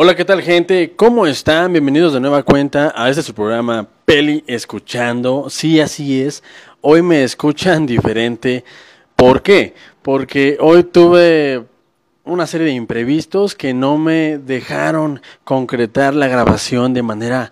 Hola, 0.00 0.14
¿qué 0.14 0.24
tal 0.24 0.42
gente? 0.42 0.92
¿Cómo 0.94 1.26
están? 1.26 1.72
Bienvenidos 1.72 2.12
de 2.12 2.20
nueva 2.20 2.44
cuenta 2.44 2.92
a 2.94 3.10
este 3.10 3.20
su 3.20 3.34
programa 3.34 3.88
Peli 4.04 4.44
Escuchando. 4.46 5.50
Sí, 5.50 5.80
así 5.80 6.22
es. 6.22 6.44
Hoy 6.82 7.02
me 7.02 7.24
escuchan 7.24 7.84
diferente. 7.86 8.64
¿Por 9.16 9.42
qué? 9.42 9.74
Porque 10.02 10.56
hoy 10.60 10.84
tuve 10.84 11.64
una 12.22 12.46
serie 12.46 12.68
de 12.68 12.74
imprevistos 12.74 13.56
que 13.56 13.74
no 13.74 13.98
me 13.98 14.38
dejaron 14.38 15.20
concretar 15.42 16.14
la 16.14 16.28
grabación 16.28 16.94
de 16.94 17.02
manera 17.02 17.50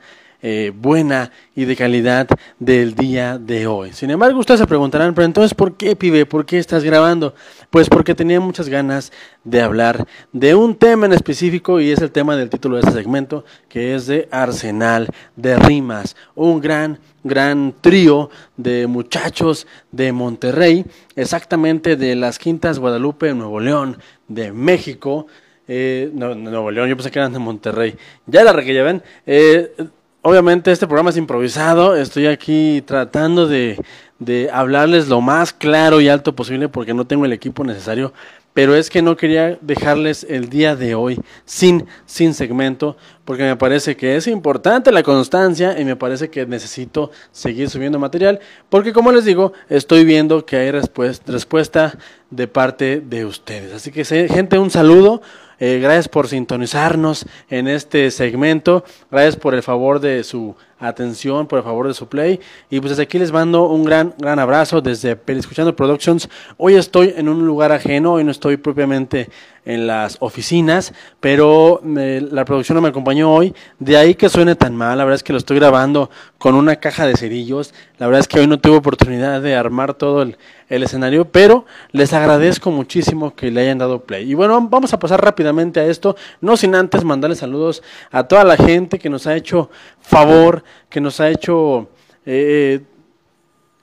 eh, 0.49 0.71
buena 0.71 1.33
y 1.57 1.65
de 1.65 1.75
calidad 1.75 2.29
del 2.61 2.95
día 2.95 3.37
de 3.37 3.66
hoy. 3.66 3.93
Sin 3.93 4.12
embargo, 4.12 4.39
ustedes 4.39 4.61
se 4.61 4.66
preguntarán, 4.69 5.12
pero 5.12 5.25
entonces, 5.25 5.55
¿por 5.55 5.77
qué, 5.77 5.97
pibe? 5.97 6.25
¿Por 6.25 6.47
qué 6.47 6.59
estás 6.59 6.84
grabando? 6.84 7.34
Pues 7.69 7.89
porque 7.89 8.15
tenía 8.15 8.39
muchas 8.39 8.69
ganas 8.69 9.11
de 9.43 9.61
hablar 9.61 10.06
de 10.33 10.55
un 10.55 10.77
tema 10.77 11.06
en 11.06 11.15
específico 11.15 11.80
y 11.80 11.91
es 11.91 12.01
el 12.01 12.12
tema 12.12 12.37
del 12.37 12.48
título 12.48 12.77
de 12.77 12.83
este 12.83 12.93
segmento, 12.93 13.45
que 13.69 13.97
es 13.97 14.06
de 14.06 14.29
Arsenal 14.30 15.09
de 15.34 15.56
Rimas, 15.56 16.15
un 16.37 16.61
gran, 16.61 17.01
gran 17.25 17.75
trío 17.81 18.31
de 18.56 18.87
muchachos 18.87 19.67
de 19.91 20.12
Monterrey, 20.12 20.87
exactamente 21.17 21.97
de 21.97 22.15
las 22.15 22.39
Quintas 22.39 22.78
Guadalupe, 22.78 23.34
Nuevo 23.34 23.59
León, 23.59 23.98
de 24.28 24.53
México. 24.53 25.27
Eh, 25.67 26.09
no, 26.15 26.37
Nuevo 26.37 26.70
León, 26.70 26.89
yo 26.89 26.97
pensé 26.97 27.11
que 27.11 27.19
eran 27.19 27.33
de 27.33 27.41
Monterrey. 27.41 27.97
Ya 28.27 28.45
la 28.45 28.55
que 28.62 28.73
ya 28.73 28.84
ven. 28.84 29.03
Eh, 29.27 29.73
obviamente 30.27 30.73
este 30.73 30.89
programa 30.89 31.11
es 31.11 31.16
improvisado, 31.16 31.95
estoy 31.95 32.27
aquí 32.27 32.83
tratando 32.84 33.47
de, 33.47 33.81
de, 34.19 34.50
hablarles 34.53 35.06
lo 35.06 35.20
más 35.20 35.53
claro 35.53 36.00
y 36.00 36.09
alto 36.09 36.34
posible 36.34 36.69
porque 36.69 36.95
no 36.95 37.06
tengo 37.06 37.25
el 37.25 37.33
equipo 37.33 37.62
necesario, 37.62 38.12
pero 38.53 38.75
es 38.75 38.91
que 38.91 39.03
no 39.03 39.17
quería 39.17 39.56
dejarles 39.61 40.27
el 40.28 40.48
día 40.48 40.75
de 40.75 40.97
hoy 40.97 41.20
sin, 41.45 41.87
sin 42.06 42.34
segmento, 42.34 42.97
porque 43.25 43.45
me 43.45 43.55
parece 43.55 43.97
que 43.97 44.17
es 44.17 44.27
importante 44.27 44.91
la 44.91 45.05
constancia 45.05 45.78
y 45.78 45.84
me 45.84 45.95
parece 45.95 46.28
que 46.28 46.45
necesito 46.45 47.12
seguir 47.31 47.70
subiendo 47.70 48.00
material, 48.00 48.41
porque 48.69 48.93
como 48.93 49.12
les 49.12 49.27
digo, 49.27 49.53
estoy 49.69 50.05
viendo 50.05 50.45
que 50.45 50.56
hay 50.56 50.72
respuesta 50.72 51.97
de 52.31 52.48
parte 52.48 53.00
de 53.00 53.25
ustedes. 53.25 53.72
Así 53.72 53.93
que 53.93 54.05
gente, 54.05 54.59
un 54.59 54.70
saludo. 54.70 55.22
Eh, 55.59 55.79
gracias 55.81 56.09
por 56.09 56.29
sintonizarnos 56.29 57.27
en 57.49 57.69
este 57.69 58.11
segmento. 58.11 58.85
Gracias 59.11 59.37
por 59.37 59.55
el 59.55 59.62
favor 59.62 60.01
de 60.01 60.23
su 60.23 60.55
atención, 60.79 61.47
por 61.47 61.59
el 61.59 61.65
favor 61.65 61.89
de 61.89 61.95
su 61.95 62.09
play. 62.09 62.41
Y 62.69 62.81
pues 62.81 62.91
desde 62.91 63.05
aquí 63.05 63.19
les 63.19 63.33
mando 63.33 63.69
un 63.69 63.84
gran, 63.84 64.15
gran 64.19 64.39
abrazo 64.39 64.81
desde 64.81 65.19
Escuchando 65.27 65.75
Productions. 65.75 66.29
Hoy 66.59 66.75
estoy 66.75 67.15
en 67.17 67.29
un 67.29 67.47
lugar 67.47 67.73
ajeno, 67.73 68.15
hoy 68.15 68.25
no 68.25 68.31
estoy 68.31 68.59
propiamente 68.59 69.31
en 69.67 69.86
las 69.86 70.17
oficinas, 70.20 70.95
pero 71.20 71.83
la 71.84 72.45
producción 72.45 72.77
no 72.77 72.83
me 72.83 72.89
acompañó 72.89 73.34
hoy. 73.34 73.55
De 73.78 73.97
ahí 73.97 74.14
que 74.14 74.28
suene 74.28 74.55
tan 74.55 74.75
mal, 74.75 74.97
la 74.97 75.05
verdad 75.05 75.17
es 75.17 75.22
que 75.22 75.33
lo 75.33 75.39
estoy 75.39 75.59
grabando 75.59 76.09
con 76.39 76.55
una 76.55 76.77
caja 76.77 77.05
de 77.05 77.17
cerillos. 77.17 77.75
La 77.98 78.06
verdad 78.06 78.20
es 78.20 78.28
que 78.28 78.39
hoy 78.39 78.47
no 78.47 78.61
tuve 78.61 78.77
oportunidad 78.77 79.42
de 79.42 79.56
armar 79.56 79.94
todo 79.94 80.22
el, 80.22 80.37
escenario, 80.69 81.31
pero 81.31 81.67
les 81.92 82.12
agradezco 82.12 82.70
muchísimo 82.70 83.34
que 83.34 83.50
le 83.50 83.61
hayan 83.61 83.78
dado 83.78 84.05
play. 84.05 84.31
Y 84.31 84.34
bueno, 84.34 84.61
vamos 84.69 84.92
a 84.92 84.98
pasar 84.98 85.22
rápidamente 85.22 85.81
a 85.81 85.87
esto, 85.87 86.17
no 86.41 86.56
sin 86.56 86.75
antes 86.75 87.05
mandarles 87.05 87.39
saludos 87.39 87.83
a 88.11 88.25
toda 88.25 88.44
la 88.44 88.56
gente 88.56 88.98
que 88.98 89.11
nos 89.11 89.27
ha 89.27 89.37
hecho 89.37 89.70
favor, 90.00 90.64
que 90.89 91.00
nos 91.00 91.20
ha 91.20 91.28
hecho 91.28 91.89
eh, 92.25 92.81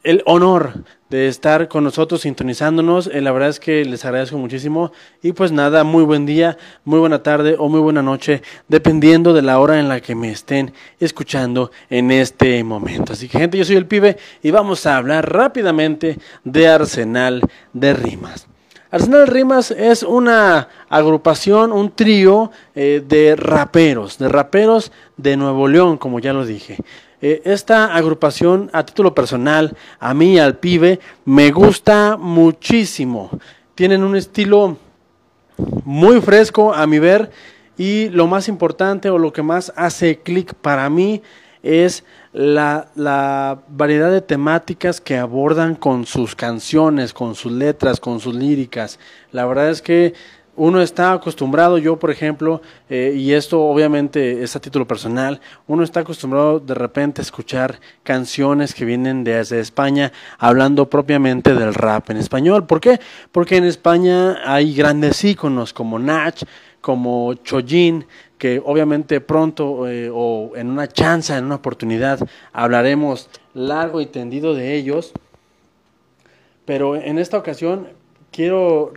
el 0.03 0.21
honor 0.25 0.83
de 1.09 1.27
estar 1.27 1.67
con 1.67 1.83
nosotros 1.83 2.21
sintonizándonos. 2.21 3.07
Eh, 3.07 3.21
la 3.21 3.31
verdad 3.31 3.49
es 3.49 3.59
que 3.59 3.85
les 3.85 4.03
agradezco 4.03 4.37
muchísimo. 4.37 4.91
Y 5.21 5.31
pues 5.33 5.51
nada, 5.51 5.83
muy 5.83 6.03
buen 6.03 6.25
día, 6.25 6.57
muy 6.83 6.99
buena 6.99 7.23
tarde 7.23 7.55
o 7.57 7.69
muy 7.69 7.79
buena 7.79 8.01
noche, 8.01 8.41
dependiendo 8.67 9.33
de 9.33 9.41
la 9.41 9.59
hora 9.59 9.79
en 9.79 9.89
la 9.89 10.01
que 10.01 10.15
me 10.15 10.31
estén 10.31 10.73
escuchando 10.99 11.71
en 11.89 12.11
este 12.11 12.63
momento. 12.63 13.13
Así 13.13 13.29
que 13.29 13.39
gente, 13.39 13.57
yo 13.57 13.65
soy 13.65 13.75
el 13.75 13.85
pibe 13.85 14.17
y 14.41 14.51
vamos 14.51 14.85
a 14.85 14.97
hablar 14.97 15.31
rápidamente 15.31 16.17
de 16.43 16.67
Arsenal 16.67 17.41
de 17.73 17.93
Rimas. 17.93 18.47
Arsenal 18.89 19.25
de 19.25 19.31
Rimas 19.31 19.71
es 19.71 20.03
una 20.03 20.67
agrupación, 20.89 21.71
un 21.71 21.91
trío 21.91 22.51
eh, 22.75 23.03
de 23.07 23.35
raperos, 23.35 24.17
de 24.19 24.29
raperos 24.29 24.91
de 25.17 25.37
Nuevo 25.37 25.67
León, 25.67 25.97
como 25.97 26.19
ya 26.19 26.33
lo 26.33 26.45
dije. 26.45 26.77
Eh, 27.25 27.41
esta 27.45 27.95
agrupación, 27.95 28.69
a 28.73 28.85
título 28.85 29.15
personal, 29.15 29.77
a 29.97 30.13
mí, 30.13 30.37
al 30.37 30.57
pibe, 30.57 30.99
me 31.23 31.51
gusta 31.51 32.17
muchísimo. 32.17 33.29
Tienen 33.75 34.03
un 34.03 34.17
estilo 34.17 34.75
muy 35.85 36.19
fresco 36.19 36.73
a 36.73 36.85
mi 36.85 36.99
ver 36.99 37.31
y 37.77 38.09
lo 38.09 38.27
más 38.27 38.49
importante 38.49 39.09
o 39.09 39.17
lo 39.17 39.31
que 39.31 39.41
más 39.41 39.71
hace 39.77 40.19
clic 40.19 40.53
para 40.53 40.89
mí 40.89 41.21
es 41.61 42.03
la, 42.33 42.89
la, 42.93 43.61
variedad 43.69 44.11
de 44.11 44.19
temáticas 44.19 44.99
que 44.99 45.15
abordan 45.15 45.75
con 45.75 46.05
sus 46.05 46.35
canciones, 46.35 47.13
con 47.13 47.35
sus 47.35 47.53
letras, 47.53 48.01
con 48.01 48.19
sus 48.19 48.35
líricas. 48.35 48.99
La 49.31 49.45
verdad 49.45 49.69
es 49.69 49.81
que 49.81 50.13
uno 50.55 50.81
está 50.81 51.13
acostumbrado, 51.13 51.77
yo 51.77 51.97
por 51.97 52.11
ejemplo, 52.11 52.61
eh, 52.89 53.13
y 53.15 53.33
esto 53.33 53.61
obviamente 53.61 54.43
es 54.43 54.55
a 54.55 54.59
título 54.59 54.87
personal, 54.87 55.41
uno 55.67 55.83
está 55.83 56.01
acostumbrado 56.01 56.59
de 56.59 56.73
repente 56.75 57.21
a 57.21 57.23
escuchar 57.23 57.79
canciones 58.03 58.73
que 58.73 58.85
vienen 58.85 59.23
desde 59.23 59.59
España 59.59 60.11
hablando 60.37 60.89
propiamente 60.89 61.55
del 61.55 61.73
rap 61.73 62.09
en 62.11 62.17
español. 62.17 62.65
¿Por 62.67 62.79
qué? 62.79 62.99
Porque 63.31 63.57
en 63.57 63.63
España 63.63 64.37
hay 64.45 64.75
grandes 64.75 65.23
íconos 65.23 65.73
como 65.73 65.97
Nach, 65.97 66.43
como 66.81 67.33
Chojin, 67.35 68.05
que 68.37 68.61
obviamente 68.63 69.21
pronto 69.21 69.87
eh, 69.87 70.11
o 70.13 70.51
en 70.55 70.69
una 70.69 70.87
chance, 70.87 71.35
en 71.35 71.45
una 71.45 71.55
oportunidad, 71.55 72.19
hablaremos 72.51 73.29
largo 73.53 74.01
y 74.01 74.05
tendido 74.05 74.53
de 74.53 74.75
ellos. 74.75 75.13
Pero 76.65 76.95
en 76.95 77.19
esta 77.19 77.37
ocasión 77.37 77.87
quiero 78.31 78.93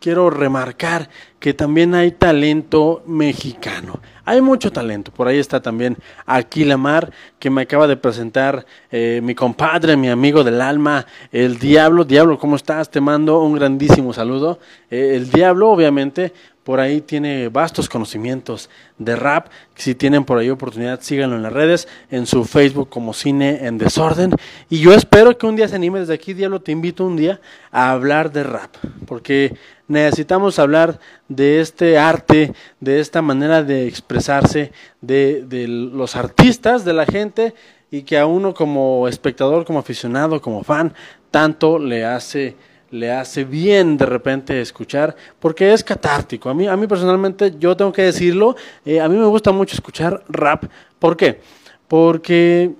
quiero 0.00 0.30
remarcar 0.30 1.08
que 1.38 1.54
también 1.54 1.94
hay 1.94 2.12
talento 2.12 3.02
mexicano. 3.06 4.00
Hay 4.24 4.40
mucho 4.40 4.72
talento. 4.72 5.12
Por 5.12 5.28
ahí 5.28 5.38
está 5.38 5.60
también 5.60 5.96
Aquilamar, 6.24 7.12
que 7.38 7.50
me 7.50 7.62
acaba 7.62 7.86
de 7.86 7.96
presentar 7.96 8.66
eh, 8.90 9.20
mi 9.22 9.34
compadre, 9.34 9.96
mi 9.96 10.08
amigo 10.08 10.42
del 10.42 10.60
alma, 10.60 11.06
el 11.30 11.58
Diablo. 11.58 12.04
Diablo, 12.04 12.38
¿cómo 12.38 12.56
estás? 12.56 12.90
Te 12.90 13.00
mando 13.00 13.40
un 13.42 13.54
grandísimo 13.54 14.12
saludo. 14.12 14.58
Eh, 14.90 15.12
el 15.14 15.30
Diablo, 15.30 15.70
obviamente, 15.70 16.32
por 16.66 16.80
ahí 16.80 17.00
tiene 17.00 17.48
vastos 17.48 17.88
conocimientos 17.88 18.68
de 18.98 19.14
rap. 19.14 19.46
Si 19.76 19.94
tienen 19.94 20.24
por 20.24 20.38
ahí 20.38 20.50
oportunidad, 20.50 21.00
síganlo 21.00 21.36
en 21.36 21.44
las 21.44 21.52
redes, 21.52 21.86
en 22.10 22.26
su 22.26 22.44
Facebook 22.44 22.88
como 22.88 23.14
Cine 23.14 23.64
en 23.66 23.78
Desorden. 23.78 24.32
Y 24.68 24.80
yo 24.80 24.92
espero 24.92 25.38
que 25.38 25.46
un 25.46 25.54
día 25.54 25.68
se 25.68 25.76
anime 25.76 26.00
desde 26.00 26.14
aquí, 26.14 26.34
Diablo, 26.34 26.60
te 26.60 26.72
invito 26.72 27.06
un 27.06 27.16
día 27.16 27.40
a 27.70 27.92
hablar 27.92 28.32
de 28.32 28.42
rap, 28.42 28.74
porque 29.06 29.54
necesitamos 29.86 30.58
hablar 30.58 30.98
de 31.28 31.60
este 31.60 31.98
arte, 31.98 32.52
de 32.80 33.00
esta 33.00 33.22
manera 33.22 33.62
de 33.62 33.86
expresarse 33.86 34.72
de, 35.00 35.44
de 35.46 35.66
los 35.68 36.16
artistas, 36.16 36.84
de 36.84 36.92
la 36.92 37.06
gente, 37.06 37.54
y 37.90 38.02
que 38.02 38.18
a 38.18 38.26
uno 38.26 38.54
como 38.54 39.08
espectador, 39.08 39.64
como 39.64 39.78
aficionado, 39.78 40.40
como 40.40 40.62
fan, 40.62 40.92
tanto 41.30 41.78
le 41.78 42.04
hace 42.04 42.56
le 42.90 43.12
hace 43.12 43.44
bien 43.44 43.96
de 43.96 44.06
repente 44.06 44.60
escuchar, 44.60 45.16
porque 45.40 45.72
es 45.72 45.82
catártico. 45.82 46.48
A 46.48 46.54
mí, 46.54 46.66
a 46.68 46.76
mí 46.76 46.86
personalmente, 46.86 47.54
yo 47.58 47.76
tengo 47.76 47.92
que 47.92 48.02
decirlo, 48.02 48.56
eh, 48.84 49.00
a 49.00 49.08
mí 49.08 49.16
me 49.16 49.26
gusta 49.26 49.52
mucho 49.52 49.74
escuchar 49.74 50.22
rap. 50.28 50.64
¿Por 50.98 51.16
qué? 51.16 51.40
Porque 51.88 52.72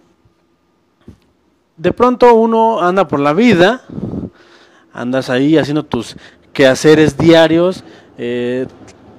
de 1.77 1.93
pronto 1.93 2.35
uno 2.35 2.81
anda 2.81 3.09
por 3.09 3.21
la 3.21 3.33
vida, 3.33 3.83
andas 4.93 5.29
ahí 5.29 5.59
haciendo 5.59 5.85
tus 5.85 6.17
quehaceres 6.53 7.19
diarios, 7.19 7.85
eh, 8.19 8.67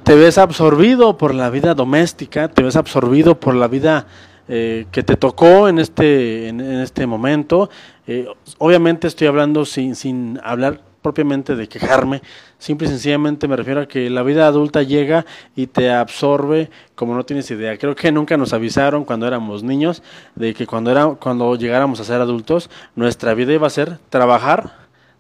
te 0.04 0.16
ves 0.16 0.38
absorbido 0.38 1.18
por 1.18 1.36
la 1.36 1.50
vida 1.50 1.74
doméstica, 1.74 2.48
te 2.48 2.64
ves 2.64 2.76
absorbido 2.76 3.40
por 3.40 3.56
la 3.56 3.68
vida 3.68 4.08
eh, 4.48 4.86
que 4.92 5.04
te 5.04 5.18
tocó 5.18 5.68
en 5.68 5.80
este, 5.80 6.48
en, 6.48 6.62
este 6.62 7.06
momento. 7.06 7.70
Eh, 8.08 8.26
obviamente 8.58 9.08
estoy 9.08 9.28
hablando 9.28 9.66
sin, 9.66 9.96
sin 9.96 10.40
hablar 10.42 10.80
propiamente 11.02 11.56
de 11.56 11.68
quejarme, 11.68 12.22
simple 12.58 12.88
y 12.88 12.90
sencillamente 12.90 13.48
me 13.48 13.56
refiero 13.56 13.82
a 13.82 13.88
que 13.88 14.10
la 14.10 14.24
vida 14.24 14.48
adulta 14.48 14.84
llega 14.84 15.26
y 15.56 15.68
te 15.68 15.92
absorbe 15.92 16.70
como 16.96 17.14
no 17.16 17.26
tienes 17.26 17.52
idea. 17.52 17.78
Creo 17.78 17.96
que 17.96 18.12
nunca 18.12 18.38
nos 18.38 18.54
avisaron 18.54 19.06
cuando 19.06 19.28
éramos 19.28 19.64
niños 19.64 20.04
de 20.36 20.54
que 20.54 20.66
cuando, 20.66 20.92
era, 20.92 21.08
cuando 21.16 21.56
llegáramos 21.56 22.00
a 22.00 22.04
ser 22.04 22.22
adultos, 22.22 22.70
nuestra 22.96 23.34
vida 23.34 23.54
iba 23.54 23.68
a 23.68 23.70
ser 23.70 24.00
trabajar, 24.10 24.72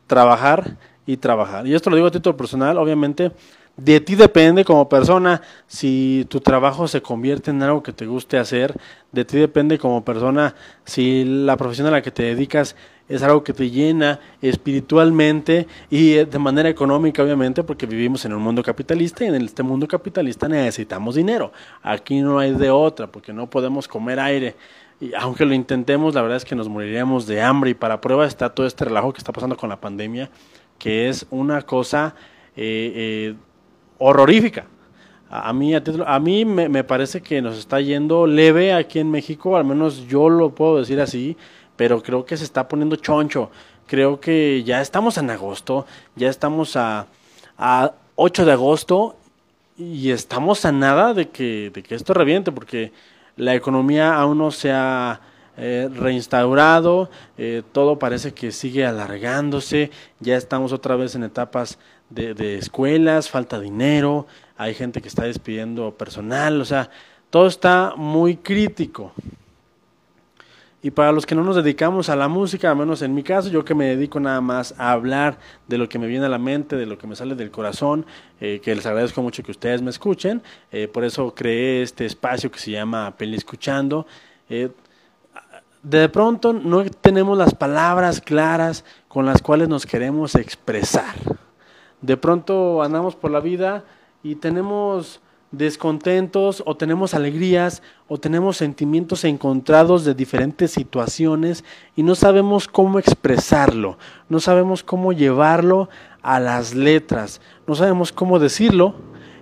trabajar 0.07 0.77
y 1.06 1.18
trabajar. 1.18 1.68
Y 1.68 1.75
esto 1.75 1.89
lo 1.89 1.95
digo 1.95 2.07
a 2.07 2.12
título 2.12 2.35
personal, 2.35 2.77
obviamente 2.77 3.31
De 3.77 4.00
ti 4.00 4.15
depende 4.15 4.65
como 4.65 4.89
persona 4.89 5.44
si 5.68 6.25
tu 6.29 6.41
trabajo 6.41 6.88
se 6.88 7.03
convierte 7.03 7.51
en 7.51 7.62
algo 7.62 7.83
que 7.83 7.94
te 7.94 8.07
guste 8.07 8.39
hacer. 8.39 8.75
De 9.12 9.24
ti 9.24 9.38
depende 9.38 9.77
como 9.77 10.03
persona 10.03 10.56
si 10.83 11.24
la 11.24 11.57
profesión 11.57 11.85
a 11.85 11.91
la 11.91 12.01
que 12.01 12.09
te 12.09 12.24
dedicas 12.24 12.75
es 13.07 13.21
algo 13.21 13.44
que 13.44 13.53
te 13.53 13.69
llena 13.69 14.19
espiritualmente 14.41 15.68
y 15.91 16.13
eh, 16.13 16.25
de 16.25 16.39
manera 16.39 16.69
económica, 16.69 17.21
obviamente, 17.21 17.63
porque 17.63 17.85
vivimos 17.85 18.25
en 18.25 18.33
un 18.33 18.41
mundo 18.41 18.63
capitalista 18.63 19.24
y 19.24 19.27
en 19.27 19.35
este 19.35 19.62
mundo 19.62 19.88
capitalista 19.88 20.47
necesitamos 20.47 21.13
dinero. 21.13 21.51
Aquí 21.83 22.19
no 22.19 22.39
hay 22.39 22.53
de 22.53 22.71
otra, 22.71 23.07
porque 23.07 23.31
no 23.31 23.47
podemos 23.47 23.88
comer 23.88 24.19
aire. 24.19 24.56
Y 25.00 25.13
aunque 25.13 25.45
lo 25.45 25.53
intentemos, 25.53 26.15
la 26.15 26.24
verdad 26.24 26.38
es 26.38 26.45
que 26.45 26.56
nos 26.56 26.68
moriríamos 26.68 27.27
de 27.27 27.44
hambre 27.44 27.69
y 27.69 27.74
para 27.75 28.01
prueba 28.01 28.25
está 28.25 28.50
todo 28.50 28.65
este 28.65 28.85
relajo 28.85 29.13
que 29.13 29.19
está 29.19 29.31
pasando 29.31 29.56
con 29.56 29.69
la 29.69 29.79
pandemia, 29.79 30.31
que 30.79 31.07
es 31.07 31.27
una 31.29 31.62
cosa 31.62 32.15
eh, 32.56 32.91
eh, 32.95 33.35
horrorífica. 33.98 34.66
A 35.30 35.52
mí, 35.52 35.74
a, 35.76 36.20
mí 36.20 36.46
me, 36.46 36.70
me, 36.70 36.84
parece 36.86 37.22
que 37.22 37.42
nos 37.42 37.58
está 37.58 37.82
yendo 37.82 38.26
leve 38.26 38.74
aquí 38.74 39.00
en 39.00 39.12
México, 39.12 39.58
al 39.58 39.66
menos 39.66 40.08
yo 40.08 40.30
lo 40.30 40.52
puedo 40.52 40.80
decir 40.80 41.02
así, 41.02 41.36
pero 41.76 42.02
creo 42.02 42.26
que 42.26 42.38
se 42.38 42.46
está 42.46 42.68
poniendo 42.68 42.96
choncho. 42.96 43.52
Creo 43.88 44.20
que 44.20 44.64
ya 44.64 44.82
estamos 44.82 45.18
en 45.18 45.30
agosto, 45.30 45.86
ya 46.16 46.30
estamos 46.30 46.76
a, 46.76 47.08
a 47.58 47.94
8 48.16 48.46
de 48.46 48.52
agosto 48.52 49.16
y 49.78 50.12
estamos 50.12 50.66
a 50.66 50.72
nada 50.72 51.14
de 51.14 51.30
que, 51.30 51.72
de 51.74 51.84
que 51.84 51.96
esto 51.96 52.14
reviente, 52.14 52.52
porque 52.52 52.92
la 53.36 53.54
economía 53.54 54.16
aún 54.16 54.40
no 54.40 54.52
se 54.52 54.72
ha 54.72 55.22
eh, 55.56 55.90
reinstaurado, 55.94 57.10
eh, 57.38 57.64
todo 57.72 57.98
parece 58.00 58.34
que 58.34 58.52
sigue 58.52 58.86
alargándose, 58.86 59.92
ya 60.20 60.36
estamos 60.36 60.74
otra 60.74 60.96
vez 60.96 61.16
en 61.16 61.24
etapas 61.24 61.80
de, 62.09 62.57
escuelas, 62.57 63.30
falta 63.30 63.59
dinero, 63.59 64.27
hay 64.57 64.74
gente 64.74 65.01
que 65.01 65.07
está 65.07 65.24
despidiendo 65.24 65.98
personal, 65.98 66.62
o 66.62 66.65
sea, 66.65 66.89
todo 67.30 67.48
está 67.48 67.94
muy 67.95 68.38
crítico. 68.38 69.12
Y 70.81 70.92
para 70.92 71.12
los 71.12 71.25
que 71.25 71.36
no 71.36 71.44
nos 71.44 71.56
dedicamos 71.56 72.07
a 72.07 72.15
la 72.15 72.27
música, 72.27 72.69
al 72.69 72.77
menos 72.77 73.01
en 73.01 73.13
mi 73.13 73.24
caso, 73.24 73.50
yo 73.50 73.65
que 73.65 73.74
me 73.74 73.88
dedico 73.88 74.19
nada 74.19 74.39
más 74.42 74.74
a 74.77 74.92
hablar 74.92 75.38
de 75.68 75.77
lo 75.77 75.89
que 75.89 76.00
me 76.00 76.07
viene 76.07 76.27
a 76.27 76.30
la 76.30 76.38
mente, 76.38 76.75
de 76.75 76.86
lo 76.86 76.98
que 76.98 77.07
me 77.07 77.15
sale 77.15 77.36
del 77.36 77.51
corazón, 77.51 78.06
eh, 78.39 78.62
que 78.63 78.74
les 78.74 78.86
agradezco 78.86 79.21
mucho 79.21 79.44
que 79.44 79.51
ustedes 79.51 79.81
me 79.81 79.89
escuchen, 79.89 80.42
eh, 80.71 80.88
por 80.88 81.03
eso 81.03 81.33
creé 81.33 81.81
este 81.81 82.06
espacio 82.06 82.51
que 82.51 82.60
se 82.60 82.71
llama 82.71 83.13
Peli 83.18 83.36
Escuchando. 83.36 84.06
Eh, 84.50 84.69
de 85.83 86.10
pronto 86.10 86.53
no 86.53 86.86
tenemos 86.86 87.38
las 87.38 87.53
palabras 87.53 88.21
claras 88.21 88.86
con 89.07 89.25
las 89.25 89.42
cuales 89.42 89.68
nos 89.68 89.86
queremos 89.86 90.36
expresar 90.36 91.15
de 92.02 92.18
pronto 92.18 92.84
andamos 92.84 93.16
por 93.16 93.32
la 93.32 93.40
vida 93.40 93.86
y 94.24 94.36
tenemos 94.36 95.22
descontentos 95.52 96.62
o 96.66 96.76
tenemos 96.76 97.14
alegrías 97.14 97.82
o 98.08 98.18
tenemos 98.18 98.58
sentimientos 98.58 99.24
encontrados 99.24 100.04
de 100.04 100.14
diferentes 100.14 100.72
situaciones 100.72 101.64
y 101.96 102.04
no 102.04 102.16
sabemos 102.16 102.68
cómo 102.68 103.00
expresarlo, 103.00 103.98
no 104.30 104.40
sabemos 104.40 104.84
cómo 104.84 105.14
llevarlo 105.14 105.90
a 106.22 106.40
las 106.40 106.76
letras, 106.76 107.42
no 107.66 107.76
sabemos 107.76 108.12
cómo 108.12 108.40
decirlo. 108.40 108.96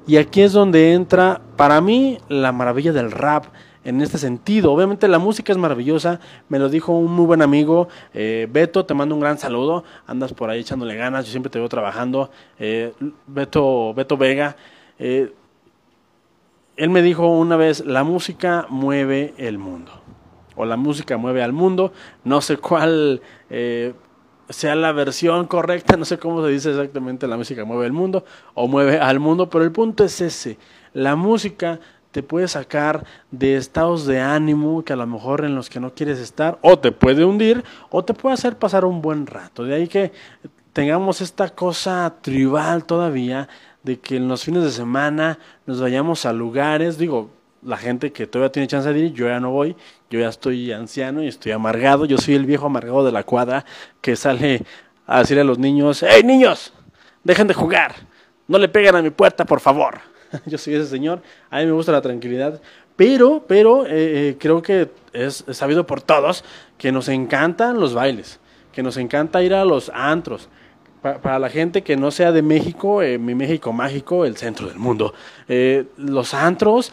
Y 0.07 0.17
aquí 0.17 0.41
es 0.41 0.53
donde 0.53 0.93
entra 0.93 1.41
para 1.55 1.81
mí 1.81 2.19
la 2.29 2.51
maravilla 2.51 2.93
del 2.93 3.11
rap, 3.11 3.45
en 3.85 4.01
este 4.01 4.17
sentido. 4.17 4.73
Obviamente 4.73 5.07
la 5.07 5.19
música 5.19 5.53
es 5.53 5.57
maravillosa, 5.57 6.19
me 6.49 6.59
lo 6.59 6.67
dijo 6.67 6.91
un 6.91 7.11
muy 7.11 7.25
buen 7.25 7.41
amigo, 7.41 7.87
eh, 8.13 8.47
Beto, 8.51 8.85
te 8.85 8.93
mando 8.93 9.15
un 9.15 9.21
gran 9.21 9.37
saludo, 9.37 9.85
andas 10.07 10.33
por 10.33 10.49
ahí 10.49 10.59
echándole 10.59 10.95
ganas, 10.95 11.25
yo 11.25 11.31
siempre 11.31 11.49
te 11.49 11.59
veo 11.59 11.69
trabajando, 11.69 12.31
eh, 12.59 12.91
Beto, 13.27 13.93
Beto 13.93 14.17
Vega. 14.17 14.57
Eh, 14.99 15.31
él 16.75 16.89
me 16.89 17.01
dijo 17.01 17.27
una 17.27 17.55
vez, 17.55 17.85
la 17.85 18.03
música 18.03 18.65
mueve 18.69 19.33
el 19.37 19.57
mundo, 19.57 19.91
o 20.55 20.65
la 20.65 20.75
música 20.75 21.15
mueve 21.15 21.41
al 21.41 21.53
mundo, 21.53 21.93
no 22.25 22.41
sé 22.41 22.57
cuál 22.57 23.21
sea 24.49 24.75
la 24.75 24.91
versión 24.91 25.47
correcta, 25.47 25.95
no 25.95 26.05
sé 26.05 26.19
cómo 26.19 26.43
se 26.45 26.51
dice 26.51 26.69
exactamente 26.71 27.27
la 27.27 27.37
música 27.37 27.65
mueve 27.65 27.85
el 27.85 27.93
mundo 27.93 28.25
o 28.53 28.67
mueve 28.67 28.99
al 28.99 29.19
mundo, 29.19 29.49
pero 29.49 29.63
el 29.63 29.71
punto 29.71 30.03
es 30.03 30.21
ese, 30.21 30.57
la 30.93 31.15
música 31.15 31.79
te 32.15 32.23
puede 32.23 32.47
sacar 32.47 33.03
de 33.29 33.57
estados 33.57 34.05
de 34.05 34.21
ánimo 34.21 34.85
que 34.85 34.93
a 34.93 34.95
lo 34.95 35.05
mejor 35.05 35.43
en 35.43 35.53
los 35.53 35.69
que 35.69 35.81
no 35.81 35.93
quieres 35.93 36.17
estar, 36.17 36.57
o 36.61 36.79
te 36.79 36.93
puede 36.93 37.25
hundir, 37.25 37.61
o 37.89 38.05
te 38.05 38.13
puede 38.13 38.35
hacer 38.35 38.57
pasar 38.57 38.85
un 38.85 39.01
buen 39.01 39.27
rato. 39.27 39.65
De 39.65 39.75
ahí 39.75 39.89
que 39.89 40.13
tengamos 40.71 41.19
esta 41.19 41.49
cosa 41.49 42.15
tribal 42.21 42.85
todavía, 42.85 43.49
de 43.83 43.99
que 43.99 44.15
en 44.15 44.29
los 44.29 44.45
fines 44.45 44.63
de 44.63 44.71
semana 44.71 45.39
nos 45.65 45.81
vayamos 45.81 46.25
a 46.25 46.31
lugares, 46.31 46.97
digo, 46.97 47.31
la 47.61 47.75
gente 47.75 48.13
que 48.13 48.27
todavía 48.27 48.53
tiene 48.53 48.67
chance 48.67 48.93
de 48.93 48.97
ir, 48.97 49.11
yo 49.11 49.27
ya 49.27 49.41
no 49.41 49.51
voy, 49.51 49.75
yo 50.09 50.21
ya 50.21 50.29
estoy 50.29 50.71
anciano 50.71 51.21
y 51.21 51.27
estoy 51.27 51.51
amargado, 51.51 52.05
yo 52.05 52.17
soy 52.17 52.35
el 52.35 52.45
viejo 52.45 52.67
amargado 52.67 53.03
de 53.03 53.11
la 53.11 53.23
cuadra 53.23 53.65
que 53.99 54.15
sale 54.15 54.63
a 55.05 55.19
decirle 55.19 55.41
a 55.41 55.43
los 55.43 55.59
niños, 55.59 56.01
hey 56.07 56.23
niños, 56.23 56.71
dejen 57.25 57.47
de 57.47 57.53
jugar, 57.53 57.93
no 58.47 58.57
le 58.57 58.69
peguen 58.69 58.95
a 58.95 59.01
mi 59.01 59.09
puerta, 59.09 59.43
por 59.43 59.59
favor. 59.59 60.14
yo 60.45 60.57
soy 60.57 60.75
ese 60.75 60.87
señor, 60.87 61.21
a 61.49 61.59
mí 61.59 61.65
me 61.65 61.71
gusta 61.71 61.91
la 61.91 62.01
tranquilidad, 62.01 62.61
pero, 62.95 63.43
pero 63.47 63.85
eh, 63.85 63.89
eh, 64.29 64.37
creo 64.39 64.61
que 64.61 64.89
es, 65.13 65.43
sabido 65.51 65.85
por 65.85 66.01
todos 66.01 66.43
que 66.77 66.91
nos 66.91 67.09
encantan 67.09 67.79
los 67.79 67.93
bailes, 67.93 68.39
que 68.71 68.83
nos 68.83 68.97
encanta 68.97 69.43
ir 69.43 69.53
a 69.53 69.65
los 69.65 69.91
antros. 69.93 70.49
para 71.01 71.37
la 71.37 71.49
gente 71.49 71.83
que 71.83 71.97
no 71.97 72.09
sea 72.09 72.31
de 72.31 72.41
México, 72.41 73.03
eh, 73.03 73.19
mi 73.19 73.35
México 73.35 73.71
mágico, 73.71 74.25
el 74.25 74.37
centro 74.37 74.67
del 74.67 74.79
mundo. 74.79 75.13
los 75.97 76.33
antros 76.33 76.91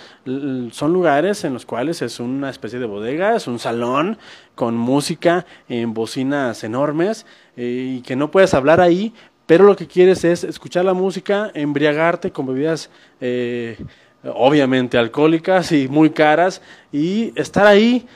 son 0.73 0.93
lugares 0.93 1.45
en 1.45 1.55
los 1.55 1.65
cuales 1.65 2.03
es 2.03 2.21
una 2.21 2.51
especie 2.51 2.79
de 2.79 2.87
bodega, 2.87 3.37
es 3.37 3.47
un 3.47 3.59
salón 3.59 4.19
con 4.55 4.77
música 4.77 5.47
en 5.69 5.95
bocinas 5.95 6.63
enormes 6.63 7.25
y 7.57 8.03
que 8.03 8.17
no 8.17 8.31
puedes 8.31 8.53
hablar 8.53 8.83
ahí, 8.83 9.15
pero 9.47 9.65
lo 9.65 9.77
que 9.77 9.87
quieres 9.87 10.25
es 10.25 10.45
escuchar 10.45 10.85
la 10.85 10.95
música, 10.95 11.51
embriagarte 11.55 12.31
con 12.31 12.47
bebidas 12.47 12.91
eh, 13.21 13.77
obviamente 14.25 14.99
alcohólicas 14.99 15.73
y 15.73 15.89
muy 15.89 16.11
caras 16.11 16.63
y 16.93 17.33
estar 17.39 17.67
ahí 17.67 18.07